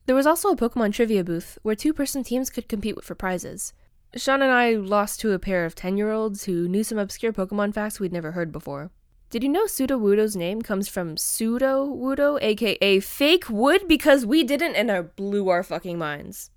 There 0.07 0.17
was 0.17 0.27
also 0.27 0.51
a 0.51 0.57
Pokemon 0.57 0.93
trivia 0.93 1.23
booth 1.23 1.57
where 1.63 1.77
two 1.77 1.93
person 1.93 2.25
teams 2.25 2.51
could 2.51 2.69
compete 2.69 3.05
for 3.05 3.15
prizes. 3.15 3.73
Sean 4.17 4.43
and 4.43 4.51
I 4.51 4.73
lost 4.73 5.21
to 5.21 5.33
a 5.33 5.39
pair 5.39 5.65
of 5.65 5.77
10 5.77 5.97
year 5.97 6.11
olds 6.11 6.45
who 6.45 6.67
knew 6.67 6.83
some 6.83 6.99
obscure 6.99 7.33
Pokemon 7.33 7.73
facts 7.73 8.01
we'd 8.01 8.13
never 8.13 8.33
heard 8.33 8.51
before. 8.51 8.91
Did 9.31 9.45
you 9.45 9.49
know 9.49 9.67
Sudowoodo's 9.67 10.35
name 10.35 10.63
comes 10.63 10.89
from 10.89 11.17
Pseudo 11.17 11.87
Wudo, 11.87 12.43
aka 12.43 12.99
fake 12.99 13.49
wood, 13.49 13.87
because 13.87 14.27
we 14.27 14.43
didn't 14.43 14.75
and 14.75 14.91
it 14.91 15.15
blew 15.15 15.49
our 15.49 15.63
fucking 15.63 15.97
minds? 15.97 16.51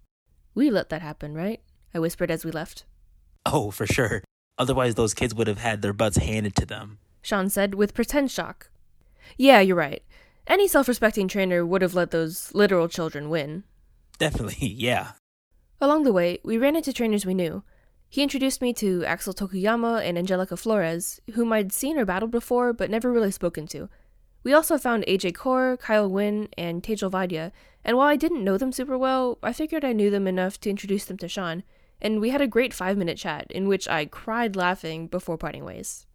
We 0.56 0.72
let 0.72 0.90
that 0.90 1.04
happen, 1.04 1.36
right? 1.36 1.62
I 1.94 2.00
whispered 2.00 2.32
as 2.32 2.44
we 2.44 2.50
left. 2.50 2.86
Oh, 3.46 3.72
for 3.72 3.86
sure. 3.86 4.24
Otherwise, 4.58 4.96
those 4.96 5.14
kids 5.14 5.36
would 5.36 5.48
have 5.48 5.60
had 5.60 5.82
their 5.82 5.94
butts 5.94 6.18
handed 6.18 6.56
to 6.56 6.66
them. 6.66 7.00
Sean 7.22 7.50
said 7.50 7.76
with 7.76 7.94
pretend 7.94 8.32
shock. 8.32 8.70
Yeah, 9.38 9.60
you're 9.60 9.76
right. 9.76 10.04
Any 10.48 10.68
self 10.68 10.88
respecting 10.88 11.28
trainer 11.28 11.66
would 11.66 11.82
have 11.82 11.96
let 11.96 12.12
those 12.12 12.54
literal 12.54 12.88
children 12.88 13.30
win. 13.30 13.64
Definitely, 14.18 14.68
yeah. 14.68 15.14
Along 15.82 16.04
the 16.04 16.14
way, 16.14 16.40
we 16.44 16.58
ran 16.58 16.76
into 16.76 16.94
trainers 16.94 17.26
we 17.26 17.34
knew. 17.34 17.64
He 18.08 18.24
introduced 18.24 18.62
me 18.62 18.72
to 18.74 19.04
Axel 19.04 19.34
Tokuyama 19.34 20.08
and 20.08 20.18
Angelica 20.18 20.56
Flores, 20.56 21.20
whom 21.34 21.52
I'd 21.52 21.74
seen 21.74 21.98
or 21.98 22.06
battled 22.06 22.32
before 22.32 22.72
but 22.72 22.90
never 22.90 23.12
really 23.12 23.32
spoken 23.32 23.68
to. 23.68 23.90
We 24.44 24.54
also 24.54 24.78
found 24.78 25.04
AJ 25.08 25.36
Core, 25.36 25.76
Kyle 25.76 26.08
Wynn, 26.08 26.48
and 26.56 26.84
Tejal 26.84 27.10
Vaidya, 27.12 27.52
and 27.84 27.98
while 27.98 28.08
I 28.08 28.16
didn't 28.16 28.44
know 28.44 28.58
them 28.58 28.72
super 28.72 28.98
well, 28.98 29.40
I 29.42 29.52
figured 29.52 29.84
I 29.84 29.92
knew 29.92 30.12
them 30.12 30.28
enough 30.28 30.60
to 30.62 30.70
introduce 30.70 31.06
them 31.06 31.18
to 31.18 31.28
Sean, 31.28 31.64
and 32.02 32.20
we 32.20 32.30
had 32.30 32.42
a 32.42 32.48
great 32.48 32.74
five 32.74 32.98
minute 32.98 33.18
chat 33.18 33.48
in 33.52 33.68
which 33.68 33.88
I 33.88 34.06
cried 34.06 34.56
laughing 34.56 35.08
before 35.08 35.38
parting 35.38 35.66
ways. 35.66 36.06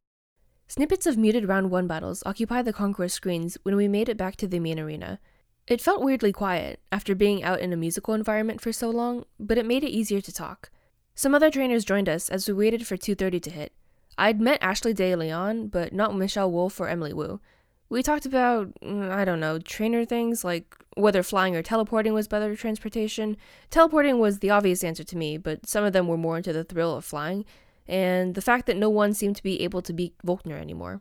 Snippets 0.69 1.07
of 1.07 1.19
muted 1.19 1.49
round 1.49 1.71
one 1.71 1.87
battles 1.87 2.23
occupy 2.25 2.63
the 2.63 2.73
concourse 2.73 3.13
screens 3.13 3.59
when 3.65 3.75
we 3.75 3.89
made 3.89 4.09
it 4.09 4.17
back 4.17 4.37
to 4.37 4.47
the 4.47 4.61
main 4.61 4.79
arena. 4.79 5.19
It 5.67 5.81
felt 5.81 6.03
weirdly 6.03 6.33
quiet 6.33 6.81
after 6.93 7.15
being 7.15 7.43
out 7.43 7.61
in 7.61 7.73
a 7.73 7.77
musical 7.77 8.15
environment 8.15 8.61
for 8.61 8.73
so 8.73 8.91
long, 8.91 9.25
but 9.39 9.59
it 9.59 9.67
made 9.67 9.85
it 9.85 9.91
easier 9.91 10.21
to 10.21 10.33
talk. 10.33 10.71
Some 11.15 11.35
other 11.35 11.51
trainers 11.51 11.85
joined 11.85 12.09
us 12.09 12.29
as 12.29 12.47
we 12.47 12.55
waited 12.55 12.87
for 12.87 12.97
2:30 12.97 13.41
to 13.41 13.51
hit. 13.51 13.73
I'd 14.17 14.41
met 14.41 14.63
Ashley 14.63 14.93
De 14.93 15.15
Leon, 15.15 15.69
but 15.69 15.93
not 15.93 16.17
Michelle 16.17 16.51
Wolf 16.51 16.81
or 16.81 16.89
Emily 16.89 17.13
Wu. 17.13 17.41
We 17.91 18.05
talked 18.05 18.25
about, 18.25 18.73
mm, 18.81 19.11
I 19.11 19.25
don't 19.25 19.41
know, 19.41 19.59
trainer 19.59 20.05
things 20.05 20.45
like 20.45 20.77
whether 20.97 21.25
flying 21.25 21.57
or 21.57 21.63
teleporting 21.63 22.15
was 22.15 22.29
better 22.29 22.55
transportation. 22.55 23.37
Teleporting 23.69 24.21
was 24.21 24.39
the 24.39 24.51
obvious 24.51 24.85
answer 24.85 25.03
to 25.03 25.17
me, 25.17 25.37
but 25.37 25.69
some 25.69 25.83
of 25.83 25.93
them 25.93 26.07
were 26.07 26.17
more 26.17 26.37
into 26.37 26.53
the 26.53 26.63
thrill 26.63 26.97
of 26.97 27.05
flying, 27.05 27.45
and 27.89 28.37
the 28.37 28.43
fact 28.43 28.67
that 28.67 28.77
no 28.77 28.89
one 28.89 29.13
seemed 29.13 29.35
to 29.37 29.43
be 29.43 29.61
able 29.63 29.83
to 29.83 29.93
beat 29.93 30.15
Volkner 30.25 30.61
anymore. 30.61 31.01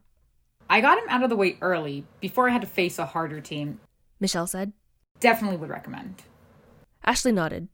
I 0.67 0.81
got 0.81 0.97
him 0.97 1.07
out 1.09 1.23
of 1.23 1.29
the 1.29 1.35
way 1.35 1.57
early 1.61 2.05
before 2.21 2.49
I 2.49 2.53
had 2.53 2.61
to 2.61 2.67
face 2.67 2.97
a 2.97 3.05
harder 3.05 3.39
team. 3.39 3.79
Michelle 4.19 4.47
said. 4.47 4.73
Definitely 5.19 5.57
would 5.57 5.69
recommend. 5.69 6.23
Ashley 7.03 7.31
nodded. 7.31 7.67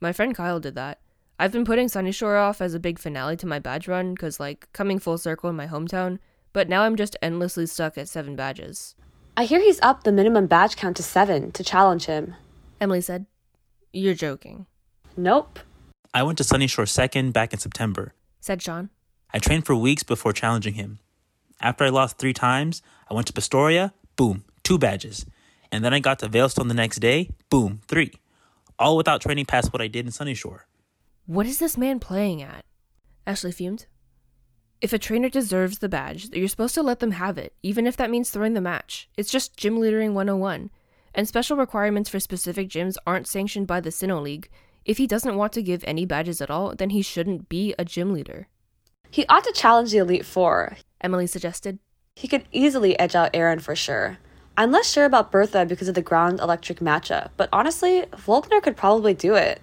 My 0.00 0.12
friend 0.12 0.34
Kyle 0.34 0.58
did 0.58 0.74
that. 0.74 0.98
I've 1.38 1.52
been 1.52 1.64
putting 1.64 1.86
Sunyshore 1.86 2.40
off 2.40 2.60
as 2.60 2.74
a 2.74 2.80
big 2.80 2.98
finale 2.98 3.36
to 3.36 3.46
my 3.46 3.60
badge 3.60 3.86
run, 3.86 4.14
because, 4.14 4.40
like, 4.40 4.68
coming 4.72 4.98
full 4.98 5.18
circle 5.18 5.48
in 5.48 5.54
my 5.54 5.68
hometown, 5.68 6.18
but 6.52 6.68
now 6.68 6.82
I'm 6.82 6.96
just 6.96 7.16
endlessly 7.22 7.66
stuck 7.66 7.98
at 7.98 8.08
seven 8.08 8.36
badges. 8.36 8.94
I 9.36 9.44
hear 9.44 9.60
he's 9.60 9.80
up 9.80 10.02
the 10.02 10.12
minimum 10.12 10.46
badge 10.46 10.76
count 10.76 10.96
to 10.96 11.02
seven 11.02 11.52
to 11.52 11.62
challenge 11.62 12.06
him. 12.06 12.34
Emily 12.80 13.00
said. 13.00 13.26
You're 13.92 14.14
joking. 14.14 14.66
Nope. 15.16 15.60
I 16.12 16.22
went 16.22 16.38
to 16.38 16.44
Sunyshore 16.44 16.88
second 16.88 17.32
back 17.32 17.52
in 17.52 17.58
September. 17.58 18.14
said 18.40 18.62
Sean. 18.62 18.90
I 19.32 19.38
trained 19.38 19.66
for 19.66 19.74
weeks 19.74 20.02
before 20.02 20.32
challenging 20.32 20.74
him. 20.74 20.98
After 21.60 21.84
I 21.84 21.88
lost 21.90 22.18
three 22.18 22.32
times, 22.32 22.82
I 23.10 23.14
went 23.14 23.26
to 23.26 23.32
Pastoria, 23.32 23.92
boom, 24.16 24.44
two 24.62 24.78
badges. 24.78 25.26
And 25.70 25.84
then 25.84 25.92
I 25.92 26.00
got 26.00 26.18
to 26.20 26.28
Veilstone 26.28 26.68
the 26.68 26.74
next 26.74 26.98
day, 26.98 27.30
boom, 27.50 27.80
three. 27.88 28.12
All 28.78 28.96
without 28.96 29.20
training 29.20 29.46
past 29.46 29.72
what 29.72 29.82
I 29.82 29.88
did 29.88 30.06
in 30.06 30.12
Sunyshore. 30.12 30.60
What 31.26 31.46
is 31.46 31.58
this 31.58 31.76
man 31.76 32.00
playing 32.00 32.42
at? 32.42 32.64
Ashley 33.26 33.52
fumed. 33.52 33.86
If 34.80 34.92
a 34.92 34.98
trainer 34.98 35.28
deserves 35.28 35.78
the 35.78 35.88
badge, 35.88 36.28
you're 36.32 36.46
supposed 36.46 36.74
to 36.76 36.82
let 36.82 37.00
them 37.00 37.10
have 37.12 37.36
it, 37.36 37.52
even 37.62 37.86
if 37.86 37.96
that 37.96 38.10
means 38.10 38.30
throwing 38.30 38.54
the 38.54 38.60
match. 38.60 39.08
It's 39.16 39.30
just 39.30 39.56
gym 39.56 39.80
leadering 39.80 40.14
101. 40.14 40.70
And 41.14 41.26
special 41.26 41.56
requirements 41.56 42.08
for 42.08 42.20
specific 42.20 42.68
gyms 42.68 42.96
aren't 43.04 43.26
sanctioned 43.26 43.66
by 43.66 43.80
the 43.80 43.90
Sinnoh 43.90 44.22
League. 44.22 44.48
If 44.84 44.98
he 44.98 45.08
doesn't 45.08 45.36
want 45.36 45.52
to 45.54 45.62
give 45.62 45.82
any 45.84 46.06
badges 46.06 46.40
at 46.40 46.50
all, 46.50 46.76
then 46.76 46.90
he 46.90 47.02
shouldn't 47.02 47.48
be 47.48 47.74
a 47.78 47.84
gym 47.84 48.12
leader, 48.12 48.46
He 49.10 49.26
ought 49.26 49.42
to 49.44 49.52
challenge 49.52 49.90
the 49.90 49.98
Elite 49.98 50.24
Four. 50.24 50.76
Emily 51.00 51.26
suggested. 51.26 51.78
He 52.14 52.28
could 52.28 52.44
easily 52.52 52.96
edge 52.98 53.14
out 53.14 53.30
Aaron 53.34 53.58
for 53.58 53.74
sure. 53.74 54.18
I'm 54.56 54.70
less 54.70 54.90
sure 54.90 55.04
about 55.04 55.32
Bertha 55.32 55.66
because 55.66 55.88
of 55.88 55.94
the 55.94 56.02
ground 56.02 56.40
electric 56.40 56.78
matchup, 56.80 57.30
but 57.36 57.48
honestly, 57.52 58.02
Volkner 58.12 58.62
could 58.62 58.76
probably 58.76 59.14
do 59.14 59.34
it. 59.34 59.60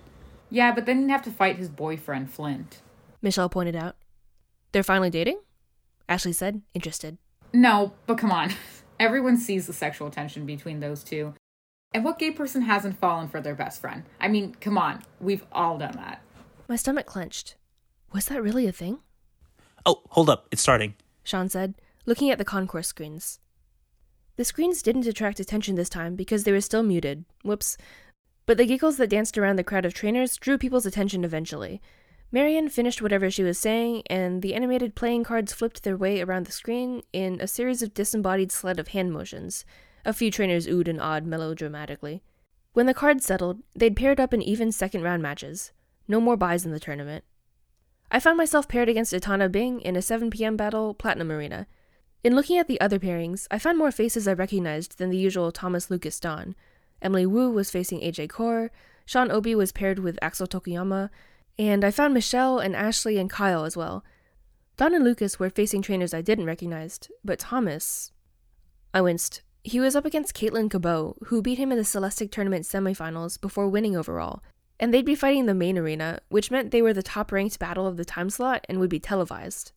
Yeah, 0.49 0.73
but 0.73 0.85
then 0.85 1.01
he'd 1.01 1.11
have 1.11 1.23
to 1.23 1.31
fight 1.31 1.57
his 1.57 1.69
boyfriend, 1.69 2.31
Flint. 2.31 2.81
Michelle 3.21 3.49
pointed 3.49 3.75
out. 3.75 3.95
They're 4.75 4.83
finally 4.83 5.09
dating? 5.09 5.39
Ashley 6.09 6.33
said, 6.33 6.61
interested. 6.73 7.17
No, 7.53 7.93
but 8.07 8.17
come 8.17 8.33
on. 8.33 8.51
Everyone 8.99 9.37
sees 9.37 9.67
the 9.67 9.71
sexual 9.71 10.09
tension 10.09 10.45
between 10.45 10.81
those 10.81 11.01
two. 11.01 11.33
And 11.93 12.03
what 12.03 12.19
gay 12.19 12.31
person 12.31 12.63
hasn't 12.63 12.99
fallen 12.99 13.29
for 13.29 13.39
their 13.39 13.55
best 13.55 13.79
friend? 13.79 14.03
I 14.19 14.27
mean, 14.27 14.53
come 14.59 14.77
on. 14.77 15.01
We've 15.21 15.45
all 15.53 15.77
done 15.77 15.95
that. 15.95 16.21
My 16.67 16.75
stomach 16.75 17.05
clenched. 17.05 17.55
Was 18.11 18.25
that 18.25 18.43
really 18.43 18.67
a 18.67 18.73
thing? 18.73 18.99
Oh, 19.85 20.01
hold 20.09 20.29
up, 20.29 20.49
it's 20.51 20.61
starting. 20.61 20.95
Sean 21.23 21.47
said, 21.47 21.75
looking 22.05 22.29
at 22.29 22.37
the 22.37 22.43
concourse 22.43 22.89
screens. 22.89 23.39
The 24.35 24.43
screens 24.43 24.81
didn't 24.81 25.07
attract 25.07 25.39
attention 25.39 25.75
this 25.75 25.87
time 25.87 26.17
because 26.17 26.43
they 26.43 26.51
were 26.51 26.59
still 26.59 26.83
muted. 26.83 27.23
Whoops. 27.45 27.77
But 28.45 28.57
the 28.57 28.65
giggles 28.65 28.97
that 28.97 29.09
danced 29.09 29.37
around 29.37 29.55
the 29.55 29.63
crowd 29.63 29.85
of 29.85 29.93
trainers 29.93 30.35
drew 30.35 30.57
people's 30.57 30.85
attention 30.85 31.23
eventually. 31.23 31.81
Marion 32.31 32.69
finished 32.69 33.01
whatever 33.01 33.29
she 33.29 33.43
was 33.43 33.57
saying, 33.57 34.03
and 34.07 34.41
the 34.41 34.55
animated 34.55 34.95
playing 34.95 35.23
cards 35.23 35.53
flipped 35.53 35.83
their 35.83 35.97
way 35.97 36.21
around 36.21 36.45
the 36.45 36.51
screen 36.51 37.01
in 37.13 37.39
a 37.39 37.47
series 37.47 37.81
of 37.81 37.93
disembodied 37.93 38.51
sleight 38.51 38.79
of 38.79 38.89
hand 38.89 39.13
motions. 39.13 39.63
A 40.03 40.13
few 40.13 40.29
trainers 40.29 40.67
oohed 40.67 40.87
and 40.87 40.99
awed 41.01 41.25
melodramatically. 41.25 42.21
When 42.73 42.87
the 42.87 42.93
cards 42.93 43.25
settled, 43.25 43.63
they'd 43.75 43.95
paired 43.95 44.19
up 44.19 44.33
in 44.33 44.41
even 44.41 44.71
second 44.71 45.03
round 45.03 45.23
matches. 45.23 45.71
No 46.07 46.19
more 46.19 46.35
buys 46.35 46.65
in 46.65 46.71
the 46.71 46.79
tournament. 46.79 47.23
I 48.11 48.19
found 48.19 48.37
myself 48.37 48.67
paired 48.67 48.89
against 48.89 49.13
Itana 49.13 49.51
Bing 49.51 49.81
in 49.81 49.95
a 49.95 50.01
7 50.01 50.29
p.m. 50.29 50.55
battle, 50.55 50.93
Platinum 50.93 51.31
Arena. 51.31 51.67
In 52.23 52.35
looking 52.35 52.57
at 52.57 52.67
the 52.67 52.79
other 52.81 52.99
pairings, 52.99 53.47
I 53.49 53.59
found 53.59 53.77
more 53.77 53.91
faces 53.91 54.27
I 54.27 54.33
recognized 54.33 54.97
than 54.97 55.09
the 55.09 55.17
usual 55.17 55.51
Thomas 55.51 55.89
Lucas 55.89 56.19
Dawn. 56.19 56.55
Emily 57.01 57.25
Wu 57.25 57.49
was 57.51 57.71
facing 57.71 58.01
AJ 58.01 58.29
Core, 58.29 58.71
Sean 59.05 59.31
Obi 59.31 59.53
was 59.53 59.71
paired 59.71 59.99
with 59.99 60.17
Axel 60.21 60.47
Tokuyama, 60.47 61.09
and 61.57 61.83
I 61.83 61.91
found 61.91 62.13
Michelle 62.13 62.59
and 62.59 62.75
Ashley 62.75 63.17
and 63.17 63.29
Kyle 63.29 63.63
as 63.63 63.77
well. 63.77 64.03
Dawn 64.77 64.93
and 64.93 65.03
Lucas 65.03 65.39
were 65.39 65.49
facing 65.49 65.81
trainers 65.81 66.13
I 66.13 66.21
didn't 66.21 66.45
recognize, 66.45 66.99
but 67.23 67.39
Thomas. 67.39 68.11
I 68.93 69.01
winced. 69.01 69.41
He 69.63 69.79
was 69.79 69.95
up 69.95 70.05
against 70.05 70.35
Caitlin 70.35 70.69
Cabot, 70.69 71.15
who 71.25 71.41
beat 71.41 71.57
him 71.57 71.71
in 71.71 71.77
the 71.77 71.85
Celestic 71.85 72.31
Tournament 72.31 72.65
semifinals 72.65 73.39
before 73.39 73.67
winning 73.67 73.95
overall, 73.95 74.43
and 74.79 74.93
they'd 74.93 75.05
be 75.05 75.15
fighting 75.15 75.41
in 75.41 75.45
the 75.45 75.53
main 75.53 75.77
arena, 75.77 76.19
which 76.29 76.51
meant 76.51 76.71
they 76.71 76.81
were 76.81 76.93
the 76.93 77.01
top 77.01 77.31
ranked 77.31 77.57
battle 77.57 77.87
of 77.87 77.97
the 77.97 78.05
time 78.05 78.29
slot 78.29 78.65
and 78.69 78.79
would 78.79 78.89
be 78.89 78.99
televised. 78.99 79.71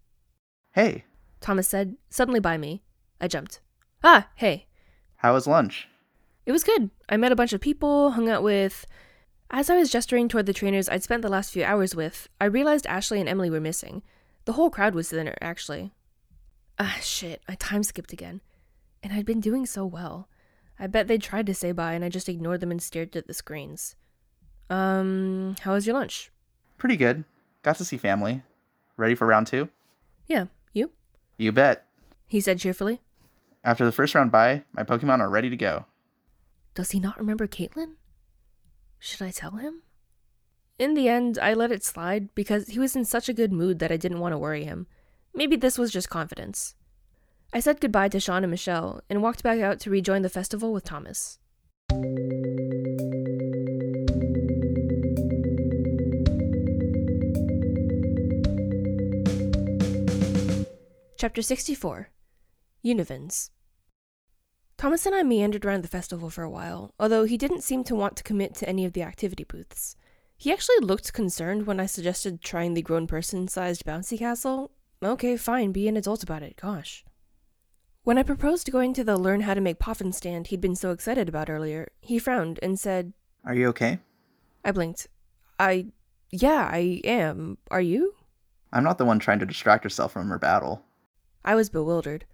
Hey, 0.72 1.04
Thomas 1.40 1.68
said, 1.68 1.96
suddenly 2.10 2.40
by 2.40 2.58
me. 2.58 2.82
I 3.20 3.28
jumped. 3.28 3.60
Ah, 4.02 4.28
hey. 4.34 4.66
how 5.16 5.34
was 5.34 5.46
lunch? 5.46 5.88
It 6.44 6.52
was 6.52 6.64
good. 6.64 6.90
I 7.08 7.16
met 7.16 7.32
a 7.32 7.36
bunch 7.36 7.52
of 7.52 7.60
people, 7.60 8.12
hung 8.12 8.28
out 8.28 8.42
with. 8.42 8.86
As 9.50 9.70
I 9.70 9.76
was 9.76 9.90
gesturing 9.90 10.28
toward 10.28 10.46
the 10.46 10.52
trainers 10.52 10.88
I'd 10.88 11.02
spent 11.02 11.22
the 11.22 11.28
last 11.28 11.52
few 11.52 11.64
hours 11.64 11.94
with, 11.94 12.28
I 12.40 12.44
realized 12.44 12.86
Ashley 12.86 13.18
and 13.18 13.28
Emily 13.28 13.48
were 13.48 13.60
missing. 13.60 14.02
The 14.44 14.52
whole 14.52 14.68
crowd 14.68 14.94
was 14.94 15.08
thinner, 15.08 15.36
actually. 15.40 15.92
Ah, 16.78 16.98
shit, 17.00 17.42
I 17.48 17.54
time 17.54 17.82
skipped 17.82 18.12
again. 18.12 18.42
And 19.02 19.12
I'd 19.12 19.24
been 19.24 19.40
doing 19.40 19.64
so 19.64 19.86
well. 19.86 20.28
I 20.78 20.86
bet 20.86 21.08
they'd 21.08 21.22
tried 21.22 21.46
to 21.46 21.54
say 21.54 21.72
bye 21.72 21.94
and 21.94 22.04
I 22.04 22.08
just 22.08 22.28
ignored 22.28 22.60
them 22.60 22.70
and 22.70 22.82
stared 22.82 23.16
at 23.16 23.26
the 23.26 23.34
screens. 23.34 23.96
Um, 24.68 25.56
how 25.60 25.72
was 25.72 25.86
your 25.86 25.96
lunch? 25.96 26.30
Pretty 26.76 26.96
good. 26.96 27.24
Got 27.62 27.76
to 27.76 27.84
see 27.84 27.96
family. 27.96 28.42
Ready 28.96 29.14
for 29.14 29.26
round 29.26 29.46
two? 29.46 29.70
Yeah, 30.26 30.46
you? 30.72 30.90
You 31.38 31.52
bet. 31.52 31.86
He 32.26 32.40
said 32.40 32.58
cheerfully. 32.58 33.00
After 33.64 33.84
the 33.84 33.92
first 33.92 34.14
round 34.14 34.30
bye, 34.30 34.64
my 34.72 34.84
Pokemon 34.84 35.20
are 35.20 35.30
ready 35.30 35.48
to 35.48 35.56
go. 35.56 35.86
Does 36.74 36.90
he 36.90 37.00
not 37.00 37.18
remember 37.18 37.46
Caitlin? 37.46 37.94
Should 38.98 39.22
I 39.22 39.30
tell 39.30 39.52
him? 39.52 39.82
In 40.78 40.94
the 40.94 41.08
end, 41.08 41.38
I 41.40 41.54
let 41.54 41.72
it 41.72 41.84
slide 41.84 42.34
because 42.34 42.68
he 42.68 42.78
was 42.78 42.94
in 42.94 43.04
such 43.04 43.28
a 43.28 43.32
good 43.32 43.52
mood 43.52 43.78
that 43.78 43.92
I 43.92 43.96
didn't 43.96 44.20
want 44.20 44.32
to 44.32 44.38
worry 44.38 44.64
him. 44.64 44.86
Maybe 45.34 45.56
this 45.56 45.78
was 45.78 45.90
just 45.90 46.10
confidence. 46.10 46.74
I 47.52 47.60
said 47.60 47.80
goodbye 47.80 48.08
to 48.10 48.20
Sean 48.20 48.44
and 48.44 48.50
Michelle 48.50 49.00
and 49.08 49.22
walked 49.22 49.42
back 49.42 49.60
out 49.60 49.80
to 49.80 49.90
rejoin 49.90 50.22
the 50.22 50.28
festival 50.28 50.72
with 50.72 50.84
Thomas. 50.84 51.38
Chapter 61.16 61.42
64 61.42 62.10
Unovans 62.84 63.50
Thomas 64.78 65.06
and 65.06 65.14
I 65.14 65.24
meandered 65.24 65.64
around 65.64 65.82
the 65.82 65.88
festival 65.88 66.30
for 66.30 66.44
a 66.44 66.50
while, 66.50 66.94
although 67.00 67.24
he 67.24 67.36
didn't 67.36 67.64
seem 67.64 67.82
to 67.82 67.96
want 67.96 68.14
to 68.16 68.22
commit 68.22 68.54
to 68.54 68.68
any 68.68 68.84
of 68.84 68.92
the 68.92 69.02
activity 69.02 69.42
booths. 69.42 69.96
He 70.36 70.52
actually 70.52 70.78
looked 70.78 71.12
concerned 71.12 71.66
when 71.66 71.80
I 71.80 71.86
suggested 71.86 72.40
trying 72.40 72.74
the 72.74 72.82
grown 72.82 73.08
person 73.08 73.48
sized 73.48 73.84
bouncy 73.84 74.16
castle. 74.16 74.70
Okay, 75.02 75.36
fine, 75.36 75.72
be 75.72 75.88
an 75.88 75.96
adult 75.96 76.22
about 76.22 76.44
it, 76.44 76.56
gosh. 76.62 77.04
When 78.04 78.18
I 78.18 78.22
proposed 78.22 78.70
going 78.70 78.94
to 78.94 79.02
the 79.02 79.16
learn 79.16 79.40
how 79.40 79.54
to 79.54 79.60
make 79.60 79.80
poffin 79.80 80.14
stand 80.14 80.46
he'd 80.46 80.60
been 80.60 80.76
so 80.76 80.92
excited 80.92 81.28
about 81.28 81.50
earlier, 81.50 81.88
he 82.00 82.20
frowned 82.20 82.60
and 82.62 82.78
said, 82.78 83.14
Are 83.44 83.54
you 83.54 83.66
okay? 83.70 83.98
I 84.64 84.70
blinked. 84.70 85.08
I. 85.58 85.86
Yeah, 86.30 86.68
I 86.70 87.00
am. 87.02 87.58
Are 87.72 87.80
you? 87.80 88.14
I'm 88.72 88.84
not 88.84 88.98
the 88.98 89.04
one 89.04 89.18
trying 89.18 89.40
to 89.40 89.46
distract 89.46 89.82
herself 89.82 90.12
from 90.12 90.28
her 90.28 90.38
battle. 90.38 90.84
I 91.44 91.56
was 91.56 91.68
bewildered. 91.68 92.26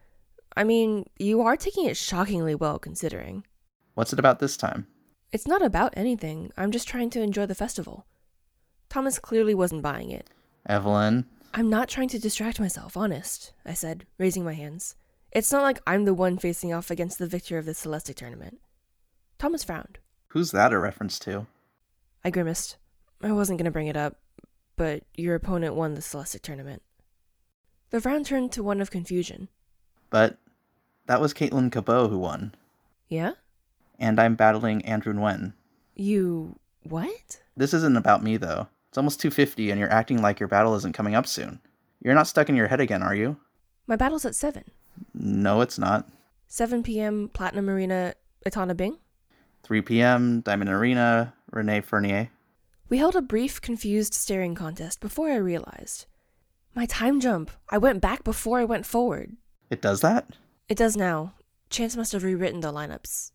I 0.56 0.64
mean, 0.64 1.08
you 1.18 1.40
are 1.42 1.56
taking 1.56 1.86
it 1.86 1.96
shockingly 1.96 2.54
well 2.54 2.78
considering. 2.78 3.44
What's 3.94 4.12
it 4.12 4.18
about 4.18 4.38
this 4.38 4.56
time? 4.56 4.86
It's 5.32 5.48
not 5.48 5.62
about 5.62 5.94
anything. 5.96 6.52
I'm 6.56 6.70
just 6.70 6.86
trying 6.86 7.10
to 7.10 7.20
enjoy 7.22 7.46
the 7.46 7.54
festival. 7.54 8.06
Thomas 8.88 9.18
clearly 9.18 9.54
wasn't 9.54 9.82
buying 9.82 10.10
it. 10.10 10.30
Evelyn, 10.66 11.26
I'm 11.52 11.68
not 11.68 11.88
trying 11.88 12.08
to 12.08 12.18
distract 12.18 12.60
myself, 12.60 12.96
honest, 12.96 13.52
I 13.66 13.74
said, 13.74 14.06
raising 14.18 14.44
my 14.44 14.54
hands. 14.54 14.96
It's 15.32 15.50
not 15.50 15.62
like 15.62 15.80
I'm 15.86 16.04
the 16.04 16.14
one 16.14 16.38
facing 16.38 16.72
off 16.72 16.90
against 16.90 17.18
the 17.18 17.26
victor 17.26 17.58
of 17.58 17.64
the 17.64 17.74
Celestic 17.74 18.16
tournament. 18.16 18.60
Thomas 19.38 19.64
frowned. 19.64 19.98
who's 20.28 20.52
that 20.52 20.72
a 20.72 20.78
reference 20.78 21.18
to? 21.20 21.46
I 22.24 22.30
grimaced. 22.30 22.76
I 23.20 23.32
wasn't 23.32 23.58
going 23.58 23.64
to 23.64 23.70
bring 23.72 23.88
it 23.88 23.96
up, 23.96 24.18
but 24.76 25.02
your 25.16 25.34
opponent 25.34 25.74
won 25.74 25.94
the 25.94 26.02
Celestic 26.02 26.42
tournament. 26.42 26.82
The 27.90 28.00
frown 28.00 28.24
turned 28.24 28.52
to 28.52 28.62
one 28.62 28.80
of 28.80 28.90
confusion. 28.90 29.48
But 30.10 30.38
that 31.06 31.20
was 31.20 31.34
Caitlin 31.34 31.70
Cabot 31.70 32.10
who 32.10 32.18
won. 32.18 32.54
Yeah? 33.08 33.32
And 33.98 34.20
I'm 34.20 34.34
battling 34.34 34.84
Andrew 34.84 35.12
Nguyen. 35.12 35.52
You. 35.94 36.58
what? 36.82 37.40
This 37.56 37.72
isn't 37.74 37.96
about 37.96 38.22
me, 38.22 38.36
though. 38.36 38.68
It's 38.88 38.98
almost 38.98 39.20
250, 39.20 39.70
and 39.70 39.78
you're 39.78 39.92
acting 39.92 40.20
like 40.22 40.40
your 40.40 40.48
battle 40.48 40.74
isn't 40.76 40.94
coming 40.94 41.14
up 41.14 41.26
soon. 41.26 41.60
You're 42.02 42.14
not 42.14 42.26
stuck 42.26 42.48
in 42.48 42.56
your 42.56 42.68
head 42.68 42.80
again, 42.80 43.02
are 43.02 43.14
you? 43.14 43.36
My 43.86 43.96
battle's 43.96 44.24
at 44.24 44.34
7. 44.34 44.64
No, 45.14 45.60
it's 45.60 45.78
not. 45.78 46.08
7 46.48 46.82
p.m., 46.82 47.30
Platinum 47.32 47.68
Arena, 47.68 48.14
Itana 48.46 48.76
Bing? 48.76 48.98
3 49.62 49.80
p.m., 49.82 50.40
Diamond 50.40 50.70
Arena, 50.70 51.34
Renee 51.50 51.80
Fernier. 51.80 52.30
We 52.88 52.98
held 52.98 53.16
a 53.16 53.22
brief, 53.22 53.60
confused 53.60 54.14
staring 54.14 54.54
contest 54.54 55.00
before 55.00 55.30
I 55.30 55.36
realized. 55.36 56.06
My 56.74 56.86
time 56.86 57.20
jump. 57.20 57.50
I 57.70 57.78
went 57.78 58.00
back 58.00 58.24
before 58.24 58.58
I 58.58 58.64
went 58.64 58.84
forward. 58.86 59.36
It 59.70 59.80
does 59.80 60.00
that? 60.02 60.28
It 60.68 60.78
does 60.78 60.96
now. 60.96 61.34
Chance 61.68 61.96
must 61.96 62.12
have 62.12 62.24
rewritten 62.24 62.60
the 62.60 62.72
lineups. 62.72 63.32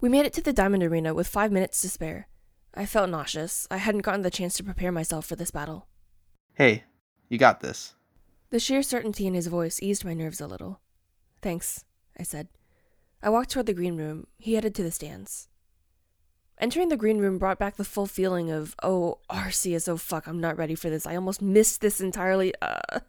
We 0.00 0.08
made 0.08 0.26
it 0.26 0.32
to 0.34 0.40
the 0.40 0.52
Diamond 0.52 0.82
Arena 0.82 1.14
with 1.14 1.28
five 1.28 1.52
minutes 1.52 1.80
to 1.82 1.88
spare. 1.88 2.28
I 2.74 2.86
felt 2.86 3.10
nauseous. 3.10 3.68
I 3.70 3.76
hadn't 3.76 4.02
gotten 4.02 4.22
the 4.22 4.30
chance 4.30 4.56
to 4.56 4.64
prepare 4.64 4.90
myself 4.90 5.26
for 5.26 5.36
this 5.36 5.50
battle. 5.50 5.86
Hey, 6.54 6.84
you 7.28 7.38
got 7.38 7.60
this. 7.60 7.94
The 8.50 8.58
sheer 8.58 8.82
certainty 8.82 9.26
in 9.26 9.34
his 9.34 9.46
voice 9.46 9.80
eased 9.80 10.04
my 10.04 10.14
nerves 10.14 10.40
a 10.40 10.46
little. 10.46 10.80
Thanks, 11.40 11.84
I 12.18 12.24
said. 12.24 12.48
I 13.22 13.30
walked 13.30 13.50
toward 13.50 13.66
the 13.66 13.74
green 13.74 13.96
room. 13.96 14.26
He 14.38 14.54
headed 14.54 14.74
to 14.74 14.82
the 14.82 14.90
stands. 14.90 15.48
Entering 16.58 16.88
the 16.88 16.96
green 16.96 17.18
room 17.18 17.38
brought 17.38 17.58
back 17.58 17.76
the 17.76 17.84
full 17.84 18.06
feeling 18.06 18.50
of, 18.50 18.74
oh, 18.82 19.18
Arceus, 19.30 19.88
oh 19.88 19.96
fuck, 19.96 20.26
I'm 20.26 20.40
not 20.40 20.58
ready 20.58 20.74
for 20.74 20.90
this. 20.90 21.06
I 21.06 21.14
almost 21.14 21.40
missed 21.40 21.80
this 21.80 22.00
entirely. 22.00 22.52
Uh. 22.60 23.00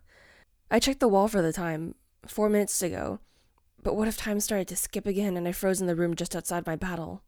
I 0.69 0.79
checked 0.79 0.99
the 0.99 1.07
wall 1.07 1.27
for 1.27 1.41
the 1.41 1.51
time, 1.51 1.95
four 2.27 2.49
minutes 2.49 2.77
to 2.79 2.89
go. 2.89 3.19
But 3.83 3.95
what 3.95 4.07
if 4.07 4.15
time 4.15 4.39
started 4.39 4.67
to 4.67 4.75
skip 4.75 5.07
again 5.07 5.35
and 5.35 5.47
I 5.47 5.51
froze 5.51 5.81
in 5.81 5.87
the 5.87 5.95
room 5.95 6.15
just 6.15 6.35
outside 6.35 6.67
my 6.67 6.75
battle? 6.75 7.23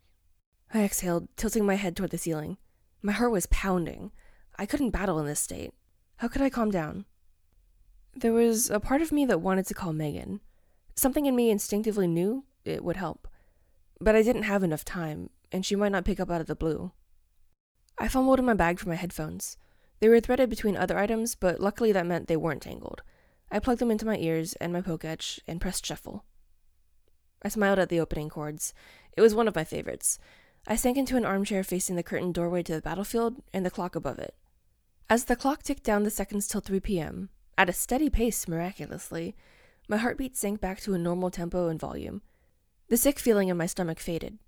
I 0.74 0.84
exhaled, 0.84 1.28
tilting 1.36 1.66
my 1.66 1.76
head 1.76 1.96
toward 1.96 2.12
the 2.12 2.18
ceiling. 2.18 2.58
My 3.02 3.12
heart 3.12 3.32
was 3.32 3.48
pounding. 3.48 4.12
I 4.58 4.66
couldn't 4.66 4.92
battle 4.92 5.20
in 5.20 5.26
this 5.26 5.40
state. 5.40 5.74
How 6.18 6.28
could 6.28 6.42
I 6.42 6.50
calm 6.50 6.70
down? 6.70 7.06
There 8.16 8.34
was 8.34 8.70
a 8.70 8.80
part 8.80 9.02
of 9.02 9.12
me 9.12 9.26
that 9.26 9.42
wanted 9.42 9.66
to 9.68 9.74
call 9.74 9.94
Megan. 9.94 10.42
Something 10.96 11.26
in 11.26 11.36
me 11.36 11.50
instinctively 11.50 12.08
knew 12.08 12.46
it 12.64 12.84
would 12.84 12.98
help. 12.98 13.28
But 14.00 14.16
I 14.16 14.22
didn't 14.22 14.44
have 14.44 14.64
enough 14.64 14.86
time, 14.86 15.32
and 15.52 15.66
she 15.66 15.76
might 15.76 15.92
not 15.92 16.06
pick 16.06 16.20
up 16.20 16.30
out 16.30 16.42
of 16.42 16.48
the 16.48 16.56
blue. 16.56 16.92
I 17.98 18.08
fumbled 18.08 18.40
in 18.40 18.46
my 18.46 18.54
bag 18.54 18.80
for 18.80 18.90
my 18.90 18.96
headphones. 18.96 19.58
They 20.00 20.10
were 20.10 20.20
threaded 20.20 20.50
between 20.50 20.78
other 20.78 20.98
items, 20.98 21.34
but 21.34 21.60
luckily 21.60 21.92
that 21.94 22.06
meant 22.06 22.28
they 22.28 22.38
weren't 22.38 22.62
tangled. 22.62 23.02
I 23.52 23.60
plugged 23.60 23.80
them 23.80 23.92
into 23.92 24.06
my 24.06 24.18
ears 24.18 24.54
and 24.54 24.72
my 24.72 24.82
Poketch 24.82 25.40
and 25.48 25.60
pressed 25.60 25.86
shuffle. 25.86 26.26
I 27.44 27.50
smiled 27.50 27.80
at 27.80 27.90
the 27.90 28.00
opening 28.00 28.30
chords. 28.30 28.74
It 29.18 29.22
was 29.22 29.36
one 29.36 29.48
of 29.48 29.56
my 29.56 29.64
favorites. 29.64 30.20
I 30.66 30.76
sank 30.76 30.98
into 30.98 31.18
an 31.18 31.26
armchair 31.26 31.64
facing 31.64 31.96
the 31.96 32.04
curtained 32.04 32.34
doorway 32.34 32.64
to 32.64 32.74
the 32.74 32.82
battlefield 32.82 33.42
and 33.54 33.66
the 33.66 33.72
clock 33.72 33.96
above 33.96 34.20
it. 34.20 34.36
As 35.10 35.26
the 35.26 35.36
clock 35.36 35.62
ticked 35.62 35.84
down 35.84 36.04
the 36.04 36.10
seconds 36.10 36.48
till 36.48 36.62
3 36.62 36.80
p.m., 36.80 37.30
at 37.58 37.70
a 37.70 37.74
steady 37.74 38.10
pace, 38.10 38.48
miraculously, 38.48 39.36
my 39.88 39.98
heartbeat 39.98 40.38
sank 40.38 40.62
back 40.62 40.80
to 40.82 40.94
a 40.94 40.98
normal 40.98 41.30
tempo 41.30 41.68
and 41.68 41.80
volume. 41.80 42.22
The 42.88 42.98
sick 42.98 43.20
feeling 43.20 43.50
in 43.50 43.58
my 43.58 43.66
stomach 43.66 44.00
faded. 44.00 44.40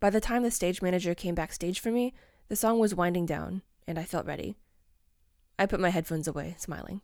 By 0.00 0.10
the 0.10 0.20
time 0.20 0.42
the 0.42 0.50
stage 0.50 0.80
manager 0.80 1.14
came 1.14 1.34
backstage 1.34 1.80
for 1.80 1.90
me, 1.90 2.14
the 2.48 2.56
song 2.56 2.78
was 2.78 2.94
winding 2.94 3.26
down, 3.26 3.62
and 3.86 3.98
I 3.98 4.04
felt 4.04 4.26
ready. 4.26 4.56
I 5.58 5.66
put 5.66 5.80
my 5.80 5.88
headphones 5.88 6.28
away, 6.28 6.54
smiling. 6.58 7.00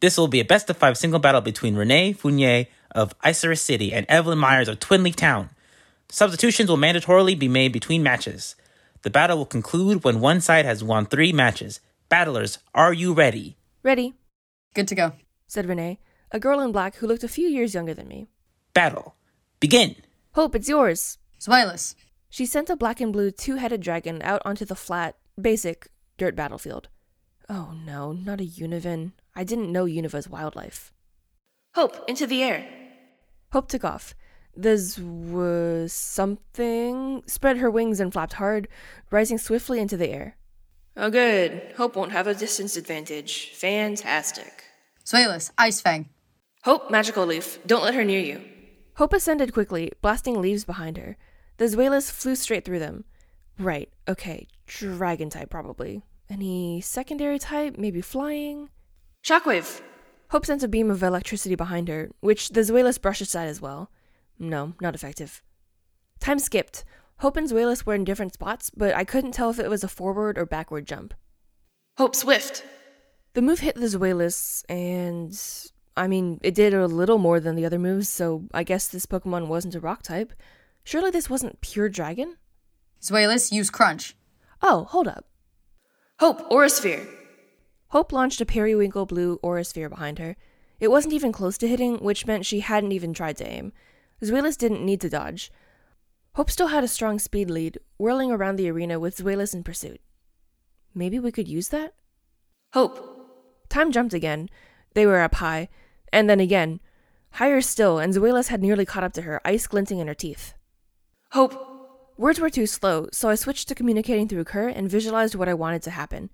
This 0.00 0.16
will 0.16 0.28
be 0.28 0.40
a 0.40 0.44
best 0.44 0.70
of 0.70 0.76
five 0.76 0.96
single 0.96 1.20
battle 1.20 1.40
between 1.40 1.76
Renee 1.76 2.12
Fournier 2.14 2.66
of 2.90 3.18
Isurus 3.20 3.58
City 3.60 3.92
and 3.92 4.06
Evelyn 4.08 4.38
Myers 4.38 4.68
of 4.68 4.80
Twinleaf 4.80 5.14
Town. 5.14 5.50
Substitutions 6.08 6.68
will 6.68 6.78
mandatorily 6.78 7.38
be 7.38 7.48
made 7.48 7.72
between 7.72 8.02
matches. 8.02 8.56
The 9.02 9.10
battle 9.10 9.36
will 9.38 9.46
conclude 9.46 10.02
when 10.02 10.20
one 10.20 10.40
side 10.40 10.64
has 10.64 10.82
won 10.82 11.06
three 11.06 11.32
matches. 11.32 11.80
Battlers, 12.08 12.58
are 12.74 12.92
you 12.92 13.12
ready? 13.12 13.56
Ready, 13.82 14.14
Good 14.74 14.88
to 14.88 14.94
go. 14.94 15.12
said 15.46 15.66
Renee, 15.66 15.98
a 16.32 16.40
girl 16.40 16.60
in 16.60 16.72
black 16.72 16.96
who 16.96 17.06
looked 17.06 17.24
a 17.24 17.28
few 17.28 17.48
years 17.48 17.74
younger 17.74 17.94
than 17.94 18.08
me. 18.08 18.26
Battle. 18.74 19.14
Begin. 19.60 19.96
Hope, 20.34 20.54
it's 20.54 20.68
yours. 20.68 21.18
Zweilous. 21.40 21.94
She 22.28 22.46
sent 22.46 22.70
a 22.70 22.76
black 22.76 23.00
and 23.00 23.12
blue 23.12 23.30
two 23.30 23.56
headed 23.56 23.80
dragon 23.80 24.20
out 24.22 24.42
onto 24.44 24.64
the 24.64 24.74
flat, 24.76 25.16
basic, 25.40 25.88
dirt 26.18 26.36
battlefield. 26.36 26.88
Oh 27.48 27.72
no, 27.84 28.12
not 28.12 28.40
a 28.40 28.44
Unovan. 28.44 29.12
I 29.34 29.44
didn't 29.44 29.72
know 29.72 29.84
Unova's 29.84 30.28
wildlife. 30.28 30.92
Hope, 31.74 32.08
into 32.08 32.26
the 32.26 32.42
air. 32.42 32.66
Hope 33.52 33.68
took 33.68 33.84
off. 33.84 34.14
The 34.56 34.74
was 35.32 35.92
something 35.92 37.22
spread 37.26 37.58
her 37.58 37.70
wings 37.70 38.00
and 38.00 38.12
flapped 38.12 38.34
hard, 38.34 38.68
rising 39.10 39.38
swiftly 39.38 39.78
into 39.78 39.96
the 39.96 40.10
air. 40.10 40.36
Oh, 40.96 41.10
good. 41.10 41.72
Hope 41.76 41.96
won't 41.96 42.12
have 42.12 42.26
a 42.26 42.34
distance 42.34 42.76
advantage. 42.76 43.50
Fantastic. 43.54 44.64
Zweilous. 45.04 45.52
Ice 45.56 45.80
Fang. 45.80 46.08
Hope, 46.64 46.90
magical 46.90 47.24
leaf. 47.26 47.58
Don't 47.66 47.84
let 47.84 47.94
her 47.94 48.04
near 48.04 48.20
you. 48.20 48.40
Hope 48.96 49.12
ascended 49.12 49.54
quickly, 49.54 49.92
blasting 50.02 50.42
leaves 50.42 50.64
behind 50.64 50.98
her. 50.98 51.16
The 51.56 51.66
Zweilous 51.66 52.10
flew 52.10 52.34
straight 52.34 52.64
through 52.64 52.80
them. 52.80 53.04
Right, 53.58 53.88
okay. 54.08 54.48
Dragon 54.66 55.30
type, 55.30 55.48
probably. 55.48 56.02
Any 56.28 56.80
secondary 56.80 57.38
type? 57.38 57.78
Maybe 57.78 58.00
flying? 58.00 58.68
Shockwave! 59.24 59.80
Hope 60.30 60.46
sends 60.46 60.62
a 60.62 60.68
beam 60.68 60.90
of 60.90 61.02
electricity 61.02 61.54
behind 61.54 61.88
her, 61.88 62.10
which 62.20 62.50
the 62.50 62.60
Zweilous 62.60 63.00
brushed 63.00 63.20
aside 63.20 63.48
as 63.48 63.60
well. 63.60 63.90
No, 64.38 64.74
not 64.80 64.94
effective. 64.94 65.42
Time 66.20 66.38
skipped. 66.38 66.84
Hope 67.18 67.36
and 67.36 67.48
Zweilous 67.48 67.84
were 67.84 67.94
in 67.94 68.04
different 68.04 68.34
spots, 68.34 68.70
but 68.70 68.94
I 68.94 69.04
couldn't 69.04 69.32
tell 69.32 69.50
if 69.50 69.58
it 69.58 69.68
was 69.68 69.84
a 69.84 69.88
forward 69.88 70.38
or 70.38 70.46
backward 70.46 70.86
jump. 70.86 71.14
Hope 71.98 72.14
Swift! 72.14 72.64
The 73.34 73.42
move 73.42 73.60
hit 73.60 73.74
the 73.76 73.86
Zweilous, 73.86 74.64
and. 74.68 75.36
I 75.96 76.06
mean, 76.06 76.38
it 76.42 76.54
did 76.54 76.72
a 76.72 76.86
little 76.86 77.18
more 77.18 77.40
than 77.40 77.56
the 77.56 77.66
other 77.66 77.78
moves, 77.78 78.08
so 78.08 78.44
I 78.54 78.62
guess 78.62 78.88
this 78.88 79.06
Pokemon 79.06 79.48
wasn't 79.48 79.74
a 79.74 79.80
rock 79.80 80.02
type. 80.02 80.32
Surely 80.84 81.10
this 81.10 81.28
wasn't 81.28 81.60
pure 81.60 81.88
dragon? 81.88 82.36
Zweilous. 83.02 83.52
Use 83.52 83.68
Crunch. 83.70 84.16
Oh, 84.62 84.84
hold 84.84 85.08
up. 85.08 85.26
Hope, 86.20 86.48
Aurasphere! 86.50 87.06
Hope 87.90 88.12
launched 88.12 88.40
a 88.40 88.46
periwinkle 88.46 89.06
blue 89.06 89.38
Aurasphere 89.42 89.88
behind 89.88 90.18
her. 90.18 90.36
It 90.78 90.90
wasn't 90.90 91.14
even 91.14 91.32
close 91.32 91.58
to 91.58 91.68
hitting, 91.68 91.96
which 91.98 92.26
meant 92.26 92.46
she 92.46 92.60
hadn't 92.60 92.92
even 92.92 93.12
tried 93.12 93.36
to 93.38 93.46
aim. 93.46 93.72
Zweilous 94.22 94.56
didn't 94.56 94.84
need 94.84 95.00
to 95.00 95.10
dodge. 95.10 95.50
Hope 96.34 96.50
still 96.50 96.68
had 96.68 96.84
a 96.84 96.88
strong 96.88 97.18
speed 97.18 97.50
lead, 97.50 97.78
whirling 97.98 98.30
around 98.30 98.56
the 98.56 98.70
arena 98.70 99.00
with 99.00 99.16
Zweilous 99.16 99.54
in 99.54 99.64
pursuit. 99.64 100.00
Maybe 100.94 101.18
we 101.18 101.32
could 101.32 101.48
use 101.48 101.68
that? 101.70 101.94
Hope. 102.72 103.66
Time 103.68 103.90
jumped 103.90 104.14
again. 104.14 104.48
They 104.94 105.04
were 105.04 105.20
up 105.20 105.36
high, 105.36 105.68
and 106.12 106.30
then 106.30 106.38
again. 106.38 106.80
Higher 107.32 107.60
still, 107.60 107.98
and 107.98 108.14
Zweilous 108.14 108.48
had 108.48 108.62
nearly 108.62 108.84
caught 108.84 109.04
up 109.04 109.12
to 109.14 109.22
her, 109.22 109.40
ice 109.44 109.66
glinting 109.66 109.98
in 109.98 110.06
her 110.06 110.14
teeth. 110.14 110.54
Hope. 111.32 111.54
Words 112.16 112.38
were 112.38 112.50
too 112.50 112.66
slow, 112.66 113.08
so 113.12 113.28
I 113.28 113.34
switched 113.34 113.66
to 113.68 113.74
communicating 113.74 114.28
through 114.28 114.44
Kerr 114.44 114.68
and 114.68 114.90
visualized 114.90 115.34
what 115.34 115.48
I 115.48 115.54
wanted 115.54 115.82
to 115.82 115.90
happen. 115.90 116.30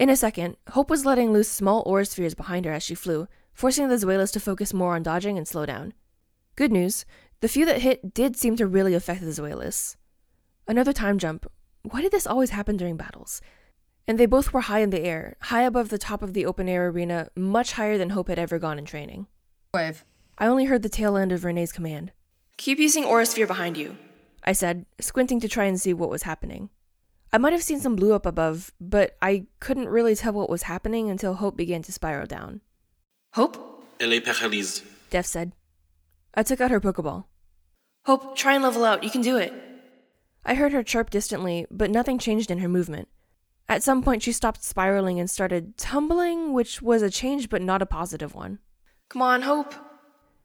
In 0.00 0.08
a 0.08 0.16
second, 0.16 0.56
Hope 0.70 0.88
was 0.88 1.04
letting 1.04 1.30
loose 1.30 1.50
small 1.50 1.82
aura 1.84 2.06
spheres 2.06 2.34
behind 2.34 2.64
her 2.64 2.72
as 2.72 2.82
she 2.82 2.94
flew, 2.94 3.28
forcing 3.52 3.90
the 3.90 3.96
Zweilous 3.96 4.32
to 4.32 4.40
focus 4.40 4.72
more 4.72 4.94
on 4.94 5.02
dodging 5.02 5.36
and 5.36 5.46
slow 5.46 5.66
down. 5.66 5.92
Good 6.56 6.72
news, 6.72 7.04
the 7.40 7.48
few 7.48 7.66
that 7.66 7.82
hit 7.82 8.14
did 8.14 8.34
seem 8.34 8.56
to 8.56 8.66
really 8.66 8.94
affect 8.94 9.20
the 9.20 9.26
Zweilous. 9.26 9.96
Another 10.66 10.94
time 10.94 11.18
jump. 11.18 11.52
Why 11.82 12.00
did 12.00 12.12
this 12.12 12.26
always 12.26 12.48
happen 12.48 12.78
during 12.78 12.96
battles? 12.96 13.42
And 14.08 14.18
they 14.18 14.24
both 14.24 14.54
were 14.54 14.62
high 14.62 14.78
in 14.78 14.88
the 14.88 15.02
air, 15.02 15.36
high 15.42 15.64
above 15.64 15.90
the 15.90 15.98
top 15.98 16.22
of 16.22 16.32
the 16.32 16.46
open 16.46 16.66
air 16.66 16.88
arena, 16.88 17.28
much 17.36 17.72
higher 17.72 17.98
than 17.98 18.08
Hope 18.08 18.28
had 18.28 18.38
ever 18.38 18.58
gone 18.58 18.78
in 18.78 18.86
training. 18.86 19.26
Wave. 19.74 20.06
I 20.38 20.46
only 20.46 20.64
heard 20.64 20.80
the 20.80 20.88
tail 20.88 21.18
end 21.18 21.30
of 21.30 21.44
Renee's 21.44 21.72
command. 21.72 22.12
Keep 22.56 22.78
using 22.78 23.04
Aura 23.04 23.26
Sphere 23.26 23.46
behind 23.46 23.76
you, 23.76 23.98
I 24.44 24.52
said, 24.52 24.86
squinting 24.98 25.40
to 25.40 25.48
try 25.48 25.66
and 25.66 25.78
see 25.78 25.92
what 25.92 26.08
was 26.08 26.22
happening. 26.22 26.70
I 27.32 27.38
might 27.38 27.52
have 27.52 27.62
seen 27.62 27.80
some 27.80 27.94
blue 27.94 28.12
up 28.12 28.26
above, 28.26 28.72
but 28.80 29.16
I 29.22 29.46
couldn't 29.60 29.88
really 29.88 30.16
tell 30.16 30.32
what 30.32 30.50
was 30.50 30.64
happening 30.64 31.08
until 31.10 31.34
Hope 31.34 31.56
began 31.56 31.82
to 31.82 31.92
spiral 31.92 32.26
down. 32.26 32.60
Hope? 33.34 33.84
Elle 34.00 34.14
est 34.14 34.24
paralyse. 34.24 34.82
Def 35.10 35.26
said. 35.26 35.52
I 36.34 36.42
took 36.42 36.60
out 36.60 36.70
her 36.72 36.80
Pokeball. 36.80 37.24
Hope, 38.06 38.36
try 38.36 38.54
and 38.54 38.64
level 38.64 38.84
out. 38.84 39.04
You 39.04 39.10
can 39.10 39.20
do 39.20 39.36
it. 39.36 39.52
I 40.44 40.54
heard 40.54 40.72
her 40.72 40.82
chirp 40.82 41.10
distantly, 41.10 41.66
but 41.70 41.90
nothing 41.90 42.18
changed 42.18 42.50
in 42.50 42.58
her 42.58 42.68
movement. 42.68 43.08
At 43.68 43.84
some 43.84 44.02
point, 44.02 44.22
she 44.22 44.32
stopped 44.32 44.64
spiraling 44.64 45.20
and 45.20 45.30
started 45.30 45.76
tumbling, 45.76 46.52
which 46.52 46.82
was 46.82 47.02
a 47.02 47.10
change 47.10 47.48
but 47.48 47.62
not 47.62 47.82
a 47.82 47.86
positive 47.86 48.34
one. 48.34 48.58
Come 49.08 49.22
on, 49.22 49.42
Hope. 49.42 49.74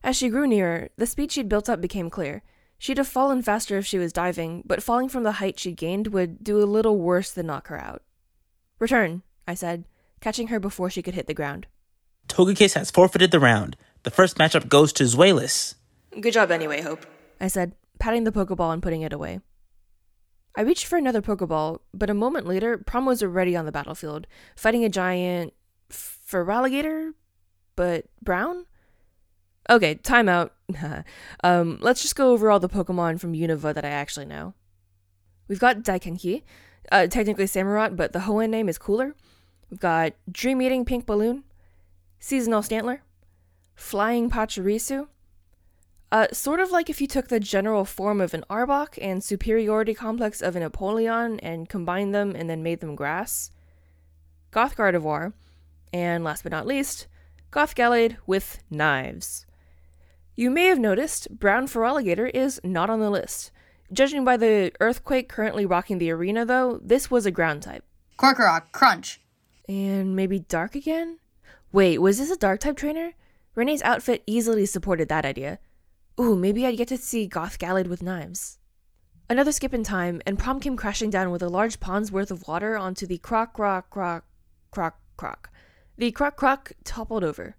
As 0.04 0.16
she 0.16 0.30
grew 0.30 0.46
nearer, 0.46 0.90
the 0.98 1.08
speed 1.08 1.32
she'd 1.32 1.50
built 1.50 1.68
up 1.68 1.82
became 1.82 2.12
clear. 2.12 2.44
She'd 2.78 2.98
have 2.98 3.08
fallen 3.08 3.42
faster 3.42 3.78
if 3.78 3.86
she 3.86 3.98
was 3.98 4.14
diving, 4.14 4.64
but 4.66 4.84
falling 4.84 5.10
from 5.10 5.24
the 5.24 5.34
height 5.34 5.60
she'd 5.60 5.78
gained 5.78 6.08
would 6.08 6.44
do 6.44 6.62
a 6.62 6.66
little 6.66 6.98
worse 6.98 7.32
than 7.32 7.48
knock 7.48 7.68
her 7.68 7.80
out. 7.80 8.04
Return, 8.80 9.24
I 9.48 9.54
said, 9.54 9.86
catching 10.20 10.48
her 10.48 10.60
before 10.60 10.90
she 10.90 11.02
could 11.02 11.14
hit 11.14 11.28
the 11.28 11.34
ground. 11.34 11.68
Togekiss 12.28 12.74
has 12.74 12.92
forfeited 12.92 13.32
the 13.32 13.40
round. 13.40 13.78
The 14.04 14.12
first 14.12 14.38
matchup 14.38 14.68
goes 14.68 14.92
to 14.94 15.04
Zweilous. 15.04 15.76
Good 16.20 16.34
job 16.34 16.52
anyway, 16.52 16.82
Hope, 16.82 17.06
I 17.40 17.48
said, 17.48 17.74
patting 18.00 18.24
the 18.24 18.32
Pokeball 18.32 18.74
and 18.74 18.84
putting 18.84 19.02
it 19.02 19.14
away. 19.14 19.40
I 20.58 20.62
reached 20.62 20.86
for 20.86 20.98
another 20.98 21.22
Pokeball, 21.22 21.80
but 21.94 22.10
a 22.10 22.14
moment 22.14 22.48
later, 22.48 22.78
Prom 22.78 23.06
was 23.06 23.22
already 23.22 23.56
on 23.56 23.66
the 23.66 23.72
battlefield, 23.72 24.26
fighting 24.56 24.86
a 24.86 24.90
giant 24.90 25.54
Feraligatr, 25.90 27.12
but 27.76 28.06
brown? 28.22 28.66
Okay, 29.70 29.96
timeout. 29.96 30.52
um, 31.44 31.78
let's 31.82 32.02
just 32.02 32.16
go 32.16 32.32
over 32.32 32.50
all 32.50 32.60
the 32.60 32.70
Pokemon 32.70 33.20
from 33.20 33.34
Unova 33.34 33.74
that 33.74 33.86
I 33.86 33.90
actually 33.90 34.26
know. 34.26 34.54
We've 35.48 35.60
got 35.60 35.84
Daikenki, 35.84 36.44
uh, 36.92 37.08
technically 37.08 37.46
Samurott, 37.46 37.96
but 37.96 38.14
the 38.14 38.20
Hoenn 38.20 38.50
name 38.50 38.70
is 38.70 38.78
cooler. 38.78 39.16
We've 39.70 39.80
got 39.80 40.14
Dream 40.32 40.62
Eating 40.62 40.86
Pink 40.86 41.06
Balloon, 41.06 41.44
Seasonal 42.20 42.62
Stantler, 42.62 43.00
Flying 43.76 44.30
Pachirisu. 44.30 45.08
Uh, 46.12 46.28
sort 46.32 46.60
of 46.60 46.72
like 46.72 46.90
if 46.90 47.02
you 47.02 47.08
took 47.08 47.28
the 47.28 47.40
general 47.40 47.84
form 47.84 48.22
of 48.22 48.34
an 48.34 48.46
Arbok 48.50 48.98
and 49.02 49.24
superiority 49.24 49.94
complex 49.94 50.42
of 50.42 50.56
an 50.56 50.64
Apollyon 50.64 51.40
and 51.42 51.68
combined 51.68 52.14
them 52.16 52.36
and 52.36 52.50
then 52.50 52.64
made 52.64 52.80
them 52.80 52.96
grass. 52.96 53.52
Goth 54.52 54.78
Gardevoir, 54.78 55.34
and 55.92 56.24
last 56.24 56.44
but 56.44 56.52
not 56.52 56.68
least, 56.68 57.08
Goth 57.52 57.76
Gallade 57.76 58.18
with 58.26 58.64
knives. 58.70 59.46
You 60.38 60.50
may 60.50 60.66
have 60.66 60.80
noticed 60.80 61.30
Brown 61.40 61.66
Feraligatr 61.66 62.30
is 62.34 62.60
not 62.62 62.90
on 62.90 63.00
the 63.00 63.10
list. 63.10 63.52
Judging 63.94 64.26
by 64.26 64.36
the 64.36 64.74
earthquake 64.82 65.30
currently 65.30 65.66
rocking 65.66 65.98
the 65.98 66.12
arena, 66.12 66.44
though, 66.44 66.82
this 66.84 67.10
was 67.10 67.26
a 67.26 67.32
ground 67.32 67.64
type. 67.64 67.86
Krokorok, 68.20 68.74
crunch. 68.74 69.22
And 69.70 70.14
maybe 70.14 70.40
dark 70.40 70.76
again? 70.76 71.20
Wait, 71.72 72.00
was 72.00 72.18
this 72.18 72.32
a 72.32 72.36
dark 72.36 72.60
type 72.60 72.76
trainer? 72.76 73.14
Renee's 73.56 73.82
outfit 73.84 74.24
easily 74.28 74.66
supported 74.66 75.08
that 75.08 75.24
idea. 75.24 75.60
Ooh, 76.20 76.36
maybe 76.36 76.66
I'd 76.66 76.78
get 76.78 76.90
to 76.90 76.98
see 76.98 77.28
Goth 77.28 77.58
Gallade 77.58 77.88
with 77.88 78.04
knives. 78.04 78.60
Another 79.30 79.54
skip 79.54 79.74
in 79.74 79.84
time, 79.84 80.22
and 80.26 80.38
Prom 80.38 80.60
came 80.60 80.76
crashing 80.76 81.10
down 81.10 81.32
with 81.32 81.42
a 81.42 81.50
large 81.50 81.80
pond's 81.80 82.12
worth 82.12 82.30
of 82.30 82.46
water 82.46 82.78
onto 82.78 83.08
the 83.08 83.20
croc, 83.20 83.54
croc, 83.54 83.90
croc, 83.90 84.26
croc, 84.72 85.00
croc. 85.16 85.50
The 85.98 86.12
croc, 86.12 86.36
croc 86.36 86.74
toppled 86.84 87.24
over. 87.24 87.56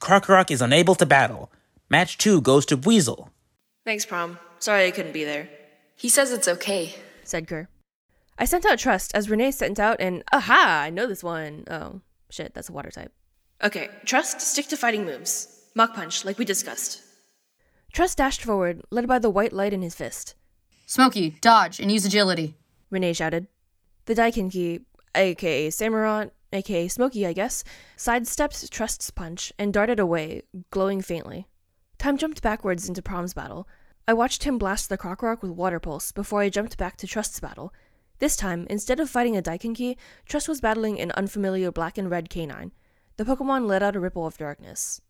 Krokorok 0.00 0.50
is 0.50 0.62
unable 0.62 0.94
to 0.94 1.04
battle. 1.04 1.52
Match 1.90 2.18
2 2.18 2.40
goes 2.42 2.66
to 2.66 2.76
Weasel. 2.76 3.30
Thanks, 3.84 4.04
Prom. 4.04 4.38
Sorry 4.58 4.86
I 4.86 4.90
couldn't 4.90 5.12
be 5.12 5.24
there, 5.24 5.48
He 5.96 6.08
says 6.08 6.32
it's 6.32 6.48
okay. 6.48 6.94
said 7.24 7.46
Kerr. 7.48 7.68
I 8.38 8.44
sent 8.44 8.66
out 8.66 8.78
Trust 8.78 9.14
as 9.14 9.30
Renee 9.30 9.50
sent 9.50 9.78
out 9.80 10.00
an 10.00 10.22
Aha! 10.32 10.82
I 10.84 10.90
know 10.90 11.06
this 11.06 11.24
one. 11.24 11.64
Oh, 11.70 12.00
shit, 12.30 12.54
that's 12.54 12.68
a 12.68 12.72
water 12.72 12.90
type. 12.90 13.12
Okay, 13.62 13.88
Trust, 14.04 14.40
stick 14.40 14.66
to 14.68 14.76
fighting 14.76 15.04
moves. 15.04 15.48
Mach 15.74 15.94
Punch, 15.94 16.24
like 16.24 16.38
we 16.38 16.44
discussed. 16.44 17.00
Trust 17.92 18.18
dashed 18.18 18.42
forward, 18.42 18.82
led 18.90 19.08
by 19.08 19.18
the 19.18 19.30
white 19.30 19.52
light 19.52 19.72
in 19.72 19.82
his 19.82 19.94
fist. 19.94 20.34
Smokey, 20.86 21.30
dodge 21.40 21.80
and 21.80 21.90
use 21.90 22.04
agility. 22.04 22.54
Renee 22.90 23.12
shouted. 23.12 23.46
The 24.06 24.14
Daikinki, 24.14 24.82
aka 25.14 25.68
Samurott, 25.68 26.30
aka 26.52 26.88
Smokey, 26.88 27.26
I 27.26 27.32
guess, 27.32 27.64
sidestepped 27.96 28.70
Trust's 28.70 29.10
punch 29.10 29.52
and 29.58 29.72
darted 29.72 29.98
away, 29.98 30.42
glowing 30.70 31.00
faintly. 31.02 31.46
Time 31.98 32.16
jumped 32.16 32.42
backwards 32.42 32.88
into 32.88 33.02
Prom's 33.02 33.34
battle. 33.34 33.66
I 34.06 34.12
watched 34.12 34.44
him 34.44 34.56
blast 34.56 34.88
the 34.88 34.96
Krokorok 34.96 35.42
with 35.42 35.50
Water 35.50 35.80
Pulse 35.80 36.12
before 36.12 36.40
I 36.40 36.48
jumped 36.48 36.78
back 36.78 36.96
to 36.98 37.08
Trust's 37.08 37.40
battle. 37.40 37.74
This 38.20 38.36
time, 38.36 38.66
instead 38.70 39.00
of 39.00 39.10
fighting 39.10 39.36
a 39.36 39.42
Daikinki, 39.42 39.96
Trust 40.24 40.48
was 40.48 40.60
battling 40.60 41.00
an 41.00 41.10
unfamiliar 41.12 41.72
black 41.72 41.98
and 41.98 42.08
red 42.08 42.30
canine. 42.30 42.72
The 43.16 43.24
Pokemon 43.24 43.66
let 43.66 43.82
out 43.82 43.96
a 43.96 44.00
ripple 44.00 44.26
of 44.26 44.38
darkness. 44.38 45.00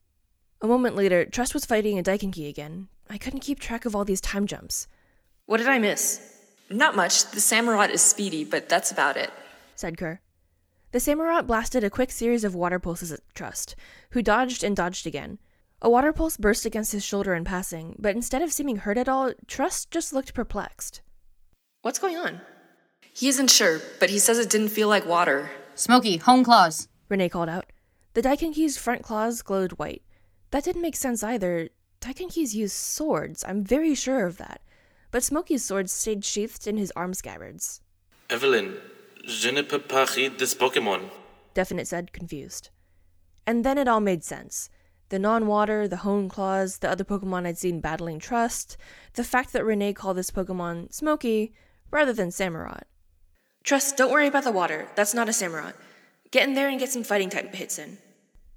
A 0.63 0.67
moment 0.67 0.97
later, 0.97 1.27
Trust 1.27 1.53
was 1.53 1.67
fighting 1.67 1.99
a 1.99 2.03
Daikinki 2.03 2.49
again. 2.49 2.89
I 3.11 3.19
couldn't 3.19 3.41
keep 3.41 3.61
track 3.61 3.85
of 3.85 3.95
all 3.95 4.05
these 4.05 4.21
time 4.21 4.47
jumps. 4.47 4.89
What 5.45 5.59
did 5.59 5.69
I 5.69 5.79
miss? 5.79 6.37
Not 6.71 6.97
much. 6.97 7.31
The 7.31 7.41
Samurott 7.41 7.91
is 7.91 8.01
speedy, 8.03 8.45
but 8.45 8.69
that's 8.69 8.91
about 8.91 9.17
it. 9.17 9.31
said 9.77 9.99
Kerr. 9.99 10.21
The 10.93 10.99
Samurott 10.99 11.47
blasted 11.47 11.85
a 11.85 11.91
quick 11.91 12.11
series 12.11 12.45
of 12.45 12.55
water 12.55 12.79
pulses 12.79 13.13
at 13.13 13.21
Trust, 13.35 13.77
who 14.11 14.23
dodged 14.23 14.65
and 14.65 14.75
dodged 14.75 15.07
again. 15.07 15.39
A 15.81 15.89
water 15.89 16.13
pulse 16.13 16.37
burst 16.37 16.67
against 16.67 16.91
his 16.91 17.05
shoulder 17.05 17.35
in 17.35 17.45
passing, 17.45 17.95
but 18.01 18.17
instead 18.17 18.43
of 18.43 18.53
seeming 18.53 18.79
hurt 18.79 18.99
at 18.99 19.09
all, 19.09 19.33
Trust 19.47 19.93
just 19.93 20.13
looked 20.13 20.35
perplexed. 20.35 21.03
What's 21.83 22.01
going 22.01 22.17
on? 22.17 22.41
He 23.13 23.29
isn't 23.29 23.51
sure, 23.51 23.81
but 24.01 24.11
he 24.11 24.19
says 24.19 24.41
it 24.41 24.51
didn't 24.51 24.71
feel 24.71 24.89
like 24.89 25.07
water. 25.07 25.51
Smokey, 25.77 26.17
hone 26.17 26.43
claws. 26.43 26.89
Renee 27.09 27.29
called 27.29 27.49
out. 27.49 27.67
The 28.15 28.23
Daikinki's 28.23 28.77
front 28.77 29.03
claws 29.03 29.43
glowed 29.43 29.73
white. 29.73 30.03
That 30.51 30.65
didn't 30.65 30.83
make 30.83 30.97
sense 30.97 31.23
either. 31.23 31.69
Daikinkis 32.01 32.55
use 32.55 32.73
swords, 32.73 33.45
I'm 33.47 33.63
very 33.63 33.95
sure 33.95 34.27
of 34.27 34.39
that. 34.39 34.61
But 35.13 35.23
Smokey's 35.23 35.65
swords 35.65 35.93
stayed 35.93 36.25
sheathed 36.25 36.67
in 36.67 36.77
his 36.77 36.93
arm 36.97 37.15
scabbards. 37.15 37.83
Evelyn, 38.31 38.77
je 39.25 39.53
ne 39.53 39.63
peux 39.63 39.79
pas 39.79 40.17
rire 40.17 40.31
des 40.31 40.57
Pokémon. 40.57 41.09
Definite 41.55 41.87
said, 41.87 42.13
confused. 42.13 42.71
And 43.47 43.65
then 43.65 43.79
it 43.79 43.87
all 43.87 44.01
made 44.01 44.25
sense. 44.25 44.71
The 45.11 45.19
non 45.19 45.47
water, 45.47 45.89
the 45.89 45.99
hone 45.99 46.29
claws, 46.29 46.79
the 46.79 46.91
other 46.91 47.05
Pokemon 47.05 47.47
I'd 47.47 47.57
seen 47.57 47.81
battling 47.81 48.19
Trust, 48.19 48.77
the 49.15 49.25
fact 49.25 49.53
that 49.53 49.65
Renee 49.65 49.95
called 49.95 50.19
this 50.19 50.31
Pokemon 50.31 50.93
Smoky 50.93 51.55
rather 51.91 52.13
than 52.13 52.29
Samurott. 52.29 52.83
Trust, 53.65 53.97
don't 53.97 54.13
worry 54.13 54.27
about 54.27 54.45
the 54.45 54.53
water. 54.53 54.89
That's 54.95 55.15
not 55.15 55.29
a 55.29 55.33
Samurott. 55.33 55.75
Get 56.31 56.47
in 56.47 56.55
there 56.55 56.69
and 56.69 56.79
get 56.79 56.91
some 56.91 57.05
fighting 57.05 57.31
type 57.31 57.55
hits 57.55 57.79
in. 57.79 57.99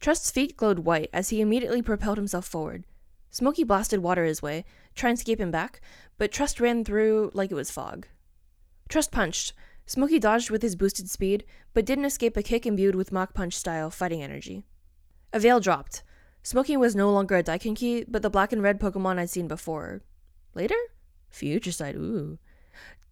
Trust's 0.01 0.31
feet 0.31 0.57
glowed 0.57 0.79
white 0.79 1.09
as 1.13 1.29
he 1.29 1.41
immediately 1.41 1.81
propelled 1.81 2.17
himself 2.17 2.45
forward. 2.45 2.83
Smoky 3.29 3.63
blasted 3.63 4.01
water 4.01 4.25
his 4.25 4.41
way, 4.41 4.65
trying 4.93 5.15
to 5.15 5.23
keep 5.23 5.39
him 5.39 5.51
back, 5.51 5.79
but 6.17 6.31
Trust 6.31 6.59
ran 6.59 6.83
through 6.83 7.31
like 7.33 7.49
it 7.49 7.55
was 7.55 7.71
fog. 7.71 8.07
Trust 8.89 9.11
punched. 9.11 9.53
Smoky 9.85 10.19
dodged 10.19 10.49
with 10.49 10.61
his 10.61 10.75
boosted 10.75 11.09
speed, 11.09 11.45
but 11.73 11.85
didn't 11.85 12.05
escape 12.05 12.35
a 12.35 12.43
kick 12.43 12.65
imbued 12.65 12.95
with 12.95 13.11
Mach 13.11 13.33
Punch 13.33 13.53
style 13.53 13.89
fighting 13.89 14.21
energy. 14.21 14.63
A 15.31 15.39
veil 15.39 15.61
dropped. 15.61 16.03
Smoky 16.43 16.75
was 16.75 16.95
no 16.95 17.12
longer 17.12 17.38
a 17.38 17.43
Daikinki, 17.43 18.06
but 18.08 18.21
the 18.21 18.30
black 18.30 18.51
and 18.51 18.63
red 18.63 18.80
Pokemon 18.80 19.19
I'd 19.19 19.30
seen 19.30 19.47
before. 19.47 20.01
Later? 20.56 20.75
Future 21.30 21.71
Sight, 21.71 21.95
ooh. 21.95 22.39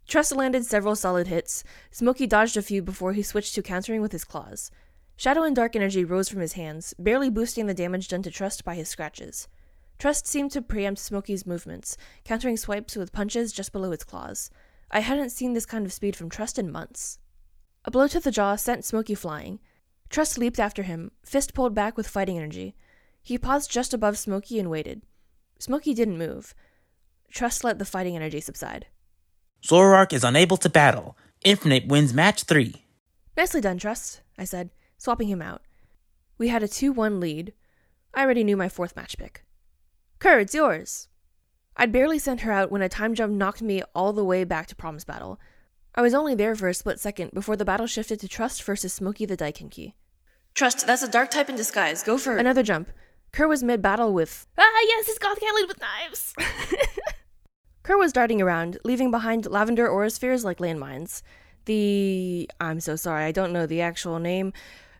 Trust 0.08 0.34
landed 0.34 0.64
several 0.64 0.96
solid 0.96 1.28
hits. 1.28 1.62
Smoky 1.92 2.26
dodged 2.26 2.56
a 2.56 2.62
few 2.62 2.82
before 2.82 3.12
he 3.12 3.22
switched 3.22 3.54
to 3.54 3.62
countering 3.62 4.02
with 4.02 4.12
his 4.12 4.24
claws. 4.24 4.70
Shadow 5.16 5.44
and 5.44 5.54
Dark 5.54 5.76
Energy 5.76 6.04
rose 6.04 6.28
from 6.28 6.40
his 6.40 6.54
hands, 6.54 6.94
barely 6.98 7.30
boosting 7.30 7.66
the 7.66 7.74
damage 7.74 8.08
done 8.08 8.22
to 8.22 8.30
Trust 8.30 8.64
by 8.64 8.74
his 8.74 8.88
scratches. 8.88 9.46
Trust 9.98 10.26
seemed 10.26 10.50
to 10.52 10.62
preempt 10.62 10.98
Smoky's 10.98 11.46
movements, 11.46 11.96
countering 12.24 12.56
swipes 12.56 12.96
with 12.96 13.12
punches 13.12 13.52
just 13.52 13.70
below 13.70 13.92
its 13.92 14.02
claws. 14.02 14.50
I 14.90 15.00
hadn't 15.00 15.30
seen 15.30 15.52
this 15.52 15.66
kind 15.66 15.86
of 15.86 15.92
speed 15.92 16.16
from 16.16 16.30
Trust 16.30 16.58
in 16.58 16.72
months. 16.72 17.18
A 17.84 17.90
blow 17.90 18.08
to 18.08 18.18
the 18.18 18.30
jaw 18.30 18.56
sent 18.56 18.84
Smoky 18.84 19.14
flying. 19.14 19.60
Trust 20.08 20.38
leaped 20.38 20.58
after 20.58 20.82
him, 20.82 21.12
fist 21.22 21.54
pulled 21.54 21.74
back 21.74 21.96
with 21.96 22.08
fighting 22.08 22.36
energy. 22.36 22.74
He 23.30 23.38
paused 23.38 23.70
just 23.70 23.94
above 23.94 24.18
Smoky 24.18 24.58
and 24.58 24.68
waited. 24.68 25.02
Smoky 25.60 25.94
didn't 25.94 26.18
move. 26.18 26.52
Trust 27.30 27.62
let 27.62 27.78
the 27.78 27.84
fighting 27.84 28.16
energy 28.16 28.40
subside. 28.40 28.86
Zoroark 29.64 30.12
is 30.12 30.24
unable 30.24 30.56
to 30.56 30.68
battle. 30.68 31.16
Infinite 31.44 31.86
wins 31.86 32.12
match 32.12 32.42
3. 32.42 32.74
Nicely 33.36 33.60
done, 33.60 33.78
Trust, 33.78 34.22
I 34.36 34.42
said, 34.42 34.70
swapping 34.98 35.28
him 35.28 35.40
out. 35.40 35.62
We 36.38 36.48
had 36.48 36.64
a 36.64 36.66
2 36.66 36.90
1 36.90 37.20
lead. 37.20 37.52
I 38.12 38.22
already 38.22 38.42
knew 38.42 38.56
my 38.56 38.68
fourth 38.68 38.96
match 38.96 39.16
pick. 39.16 39.44
Kerr, 40.18 40.40
it's 40.40 40.52
yours. 40.56 41.06
I'd 41.76 41.92
barely 41.92 42.18
sent 42.18 42.40
her 42.40 42.50
out 42.50 42.72
when 42.72 42.82
a 42.82 42.88
time 42.88 43.14
jump 43.14 43.34
knocked 43.34 43.62
me 43.62 43.84
all 43.94 44.12
the 44.12 44.24
way 44.24 44.42
back 44.42 44.66
to 44.66 44.74
Prom's 44.74 45.04
battle. 45.04 45.38
I 45.94 46.02
was 46.02 46.14
only 46.14 46.34
there 46.34 46.56
for 46.56 46.66
a 46.66 46.74
split 46.74 46.98
second 46.98 47.30
before 47.32 47.54
the 47.54 47.64
battle 47.64 47.86
shifted 47.86 48.18
to 48.18 48.26
Trust 48.26 48.64
versus 48.64 48.92
Smokey 48.92 49.24
the 49.24 49.36
Daikinki. 49.36 49.92
Trust, 50.52 50.84
that's 50.84 51.04
a 51.04 51.08
dark 51.08 51.30
type 51.30 51.48
in 51.48 51.54
disguise. 51.54 52.02
Go 52.02 52.18
for 52.18 52.36
another 52.36 52.64
jump. 52.64 52.90
Kerr 53.32 53.48
was 53.48 53.62
mid 53.62 53.80
battle 53.80 54.12
with 54.12 54.46
Ah 54.58 54.80
yes, 54.86 55.08
it's 55.08 55.18
Goth 55.18 55.38
Gallade 55.40 55.68
with 55.68 55.80
knives. 55.80 56.34
Kerr 57.82 57.96
was 57.96 58.12
darting 58.12 58.42
around, 58.42 58.78
leaving 58.84 59.10
behind 59.10 59.46
lavender 59.46 59.88
auraspheres 59.88 60.44
like 60.44 60.58
landmines. 60.58 61.22
The 61.64 62.50
I'm 62.60 62.80
so 62.80 62.96
sorry, 62.96 63.24
I 63.24 63.32
don't 63.32 63.52
know 63.52 63.66
the 63.66 63.80
actual 63.80 64.18
name. 64.18 64.52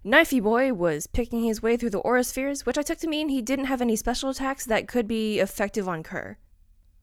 Knifey 0.05 0.43
Boy 0.43 0.73
was 0.73 1.07
picking 1.07 1.45
his 1.45 1.63
way 1.63 1.77
through 1.77 1.91
the 1.91 2.01
auraspheres, 2.01 2.65
which 2.65 2.79
I 2.79 2.83
took 2.83 2.99
to 3.01 3.07
mean 3.07 3.29
he 3.29 3.43
didn't 3.43 3.67
have 3.67 3.83
any 3.83 3.97
special 3.97 4.31
attacks 4.31 4.65
that 4.65 4.89
could 4.89 5.07
be 5.07 5.41
effective 5.41 5.89
on 5.89 6.03
Kerr. 6.03 6.39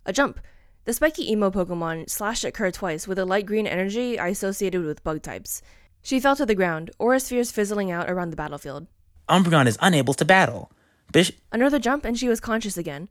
A 0.05 0.13
jump. 0.13 0.39
The 0.85 0.93
spiky 0.93 1.31
emo 1.31 1.51
Pokemon 1.51 2.09
slashed 2.09 2.45
at 2.45 2.53
Kerr 2.53 2.71
twice 2.71 3.07
with 3.07 3.19
a 3.19 3.25
light 3.25 3.45
green 3.45 3.67
energy 3.67 4.17
I 4.17 4.29
associated 4.29 4.83
with 4.83 5.03
bug 5.03 5.21
types. 5.21 5.61
She 6.01 6.19
fell 6.19 6.35
to 6.37 6.45
the 6.45 6.55
ground, 6.55 6.91
auraspheres 6.99 7.51
fizzling 7.51 7.91
out 7.91 8.09
around 8.09 8.29
the 8.29 8.37
battlefield. 8.37 8.87
Umbreon 9.29 9.67
is 9.67 9.77
unable 9.81 10.13
to 10.13 10.25
battle. 10.25 10.71
Bish 11.11 11.31
Another 11.51 11.79
jump 11.79 12.05
and 12.05 12.17
she 12.17 12.27
was 12.27 12.39
conscious 12.39 12.77
again. 12.77 13.09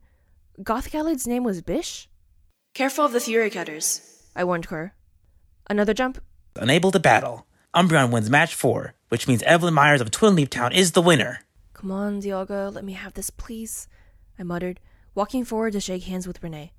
Goth 0.63 0.91
Gallade's 0.91 1.27
name 1.27 1.43
was 1.43 1.61
Bish? 1.61 2.09
Careful 2.73 3.05
of 3.05 3.11
the 3.11 3.19
Fury 3.19 3.49
Cutters, 3.49 4.01
I 4.35 4.43
warned 4.43 4.67
Kerr. 4.67 4.93
Another 5.69 5.93
jump. 5.93 6.21
unable 6.55 6.91
to 6.91 6.99
battle. 6.99 7.45
Umbreon 7.75 8.11
wins 8.11 8.29
match 8.29 8.55
4, 8.55 8.93
which 9.09 9.27
means 9.27 9.43
Evelyn 9.43 9.73
Myers 9.73 10.01
of 10.01 10.11
Twinleaf 10.11 10.49
Town 10.49 10.71
is 10.71 10.91
the 10.91 11.01
winner. 11.01 11.41
Come 11.73 11.91
on, 11.91 12.21
Dialga, 12.21 12.73
let 12.73 12.83
me 12.85 12.93
have 12.93 13.13
this, 13.13 13.29
please, 13.29 13.87
I 14.39 14.43
muttered, 14.43 14.79
walking 15.13 15.43
forward 15.45 15.73
to 15.73 15.79
shake 15.79 16.03
hands 16.03 16.25
with 16.27 16.41
Renee. 16.41 16.71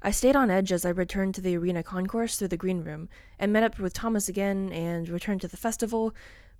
I 0.00 0.10
stayed 0.10 0.34
on 0.34 0.50
edge 0.50 0.72
as 0.72 0.84
I 0.84 0.90
returned 0.90 1.36
to 1.36 1.40
the 1.40 1.56
arena 1.56 1.84
concourse 1.84 2.36
through 2.36 2.48
the 2.48 2.56
green 2.56 2.82
room 2.82 3.08
and 3.38 3.52
met 3.52 3.62
up 3.62 3.78
with 3.78 3.92
Thomas 3.94 4.28
again 4.28 4.72
and 4.72 5.08
returned 5.08 5.40
to 5.42 5.48
the 5.48 5.56
festival, 5.56 6.12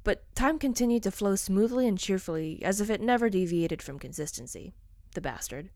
but 0.04 0.24
time 0.34 0.58
continued 0.58 1.02
to 1.04 1.10
flow 1.10 1.36
smoothly 1.36 1.86
and 1.86 1.98
cheerfully 1.98 2.60
as 2.64 2.80
if 2.80 2.90
it 2.90 3.00
never 3.00 3.28
deviated 3.28 3.82
from 3.82 3.98
consistency. 3.98 4.74
The 5.14 5.20
bastard. 5.20 5.70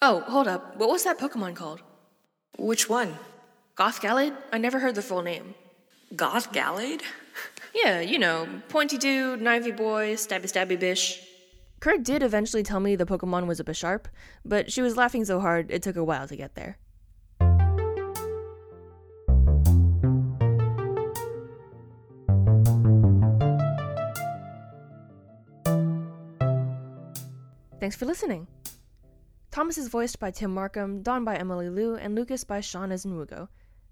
Oh, 0.00 0.20
hold 0.20 0.48
up. 0.48 0.76
What 0.76 0.90
was 0.90 1.04
that 1.04 1.18
Pokemon 1.18 1.56
called? 1.56 1.82
Which 2.58 2.88
one? 2.88 3.16
Goth 3.74 4.00
Gallade? 4.00 4.36
I 4.52 4.58
never 4.58 4.78
heard 4.78 4.94
the 4.94 5.02
full 5.02 5.22
name. 5.22 5.54
Goth 6.14 6.52
Gallade? 6.52 7.02
Yeah, 7.74 8.00
you 8.00 8.20
know, 8.20 8.46
pointy 8.68 8.96
dude, 8.96 9.40
knivey 9.40 9.76
boy, 9.76 10.14
stabby 10.14 10.44
stabby 10.44 10.78
bish. 10.78 11.20
Kurt 11.80 12.04
did 12.04 12.22
eventually 12.22 12.62
tell 12.62 12.78
me 12.78 12.94
the 12.94 13.04
Pokemon 13.04 13.48
was 13.48 13.58
a 13.58 13.64
Bisharp, 13.64 14.04
but 14.44 14.70
she 14.70 14.80
was 14.80 14.96
laughing 14.96 15.24
so 15.24 15.40
hard 15.40 15.72
it 15.72 15.82
took 15.82 15.96
a 15.96 16.04
while 16.04 16.28
to 16.28 16.36
get 16.36 16.54
there. 16.54 16.78
Thanks 27.84 27.96
for 27.96 28.06
listening. 28.06 28.46
Thomas 29.50 29.76
is 29.76 29.88
voiced 29.88 30.18
by 30.18 30.30
Tim 30.30 30.54
Markham, 30.54 31.02
Dawn 31.02 31.22
by 31.22 31.36
Emily 31.36 31.68
Liu, 31.68 31.96
and 31.96 32.14
Lucas 32.14 32.42
by 32.42 32.60
Sean 32.60 32.88
Azenrugo. 32.88 33.48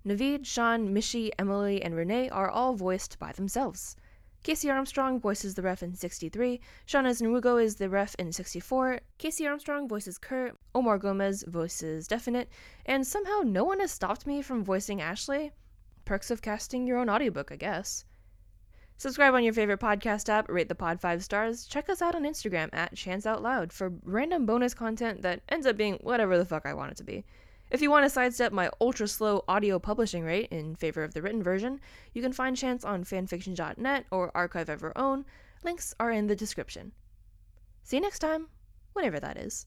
Navid, 0.07 0.47
Sean, 0.47 0.95
Mishi, 0.95 1.31
Emily, 1.39 1.83
and 1.83 1.95
Renee 1.95 2.31
are 2.31 2.49
all 2.49 2.73
voiced 2.73 3.19
by 3.19 3.33
themselves. 3.33 3.95
Casey 4.43 4.71
Armstrong 4.71 5.21
voices 5.21 5.57
the 5.57 5.61
ref 5.61 5.83
in 5.83 5.95
63, 5.95 6.59
Sean 6.87 7.05
Azenrugo 7.05 7.63
is 7.63 7.77
the 7.77 7.91
ref 7.91 8.15
in 8.15 8.33
64, 8.33 9.01
Casey 9.19 9.47
Armstrong 9.47 9.87
voices 9.87 10.17
Kurt, 10.17 10.57
Omar 10.75 10.97
Gomez 10.97 11.45
voices 11.47 12.09
Definite, 12.09 12.49
and 12.87 13.07
somehow 13.07 13.43
no 13.45 13.63
one 13.63 13.81
has 13.81 13.91
stopped 13.91 14.27
me 14.27 14.41
from 14.41 14.65
voicing 14.65 15.03
Ashley. 15.03 15.53
Perks 16.07 16.31
of 16.31 16.41
casting 16.41 16.87
your 16.87 16.97
own 16.97 17.11
audiobook, 17.11 17.53
I 17.53 17.57
guess. 17.57 18.07
Subscribe 19.03 19.35
on 19.35 19.43
your 19.43 19.53
favorite 19.53 19.81
podcast 19.81 20.29
app, 20.29 20.49
rate 20.49 20.69
the 20.69 20.77
pod 20.77 21.01
five 21.01 21.25
stars, 21.25 21.67
check 21.67 21.91
us 21.91 22.01
out 22.01 22.15
on 22.15 22.23
Instagram 22.23 22.69
at 22.73 22.95
Chance 22.95 23.27
Out 23.27 23.43
Loud 23.43 23.73
for 23.73 23.95
random 24.05 24.47
bonus 24.47 24.75
content 24.75 25.23
that 25.23 25.43
ends 25.49 25.67
up 25.67 25.77
being 25.77 25.95
whatever 25.95 26.39
the 26.39 26.45
fuck 26.45 26.65
I 26.65 26.75
want 26.75 26.93
it 26.93 26.99
to 26.99 27.03
be. 27.03 27.25
If 27.73 27.83
you 27.83 27.91
want 27.91 28.05
to 28.05 28.11
sidestep 28.11 28.53
my 28.53 28.71
ultra 28.81 29.09
slow 29.09 29.43
audio 29.49 29.81
publishing 29.81 30.23
rate 30.23 30.51
in 30.53 30.77
favor 30.77 31.03
of 31.03 31.15
the 31.15 31.21
written 31.21 31.43
version, 31.43 31.81
you 32.13 32.23
can 32.23 32.33
find 32.33 32.57
Chance 32.57 32.85
on 32.85 33.03
fanfiction.net 33.03 34.07
or 34.13 34.31
Archive 34.37 34.69
of 34.69 34.83
Your 34.83 34.93
Own. 34.95 35.25
Links 35.65 35.97
are 35.99 36.13
in 36.13 36.29
the 36.29 36.37
description. 36.37 36.93
See 37.83 37.97
you 37.97 38.03
next 38.03 38.21
time, 38.21 38.47
whenever 38.93 39.19
that 39.19 39.37
is. 39.37 39.67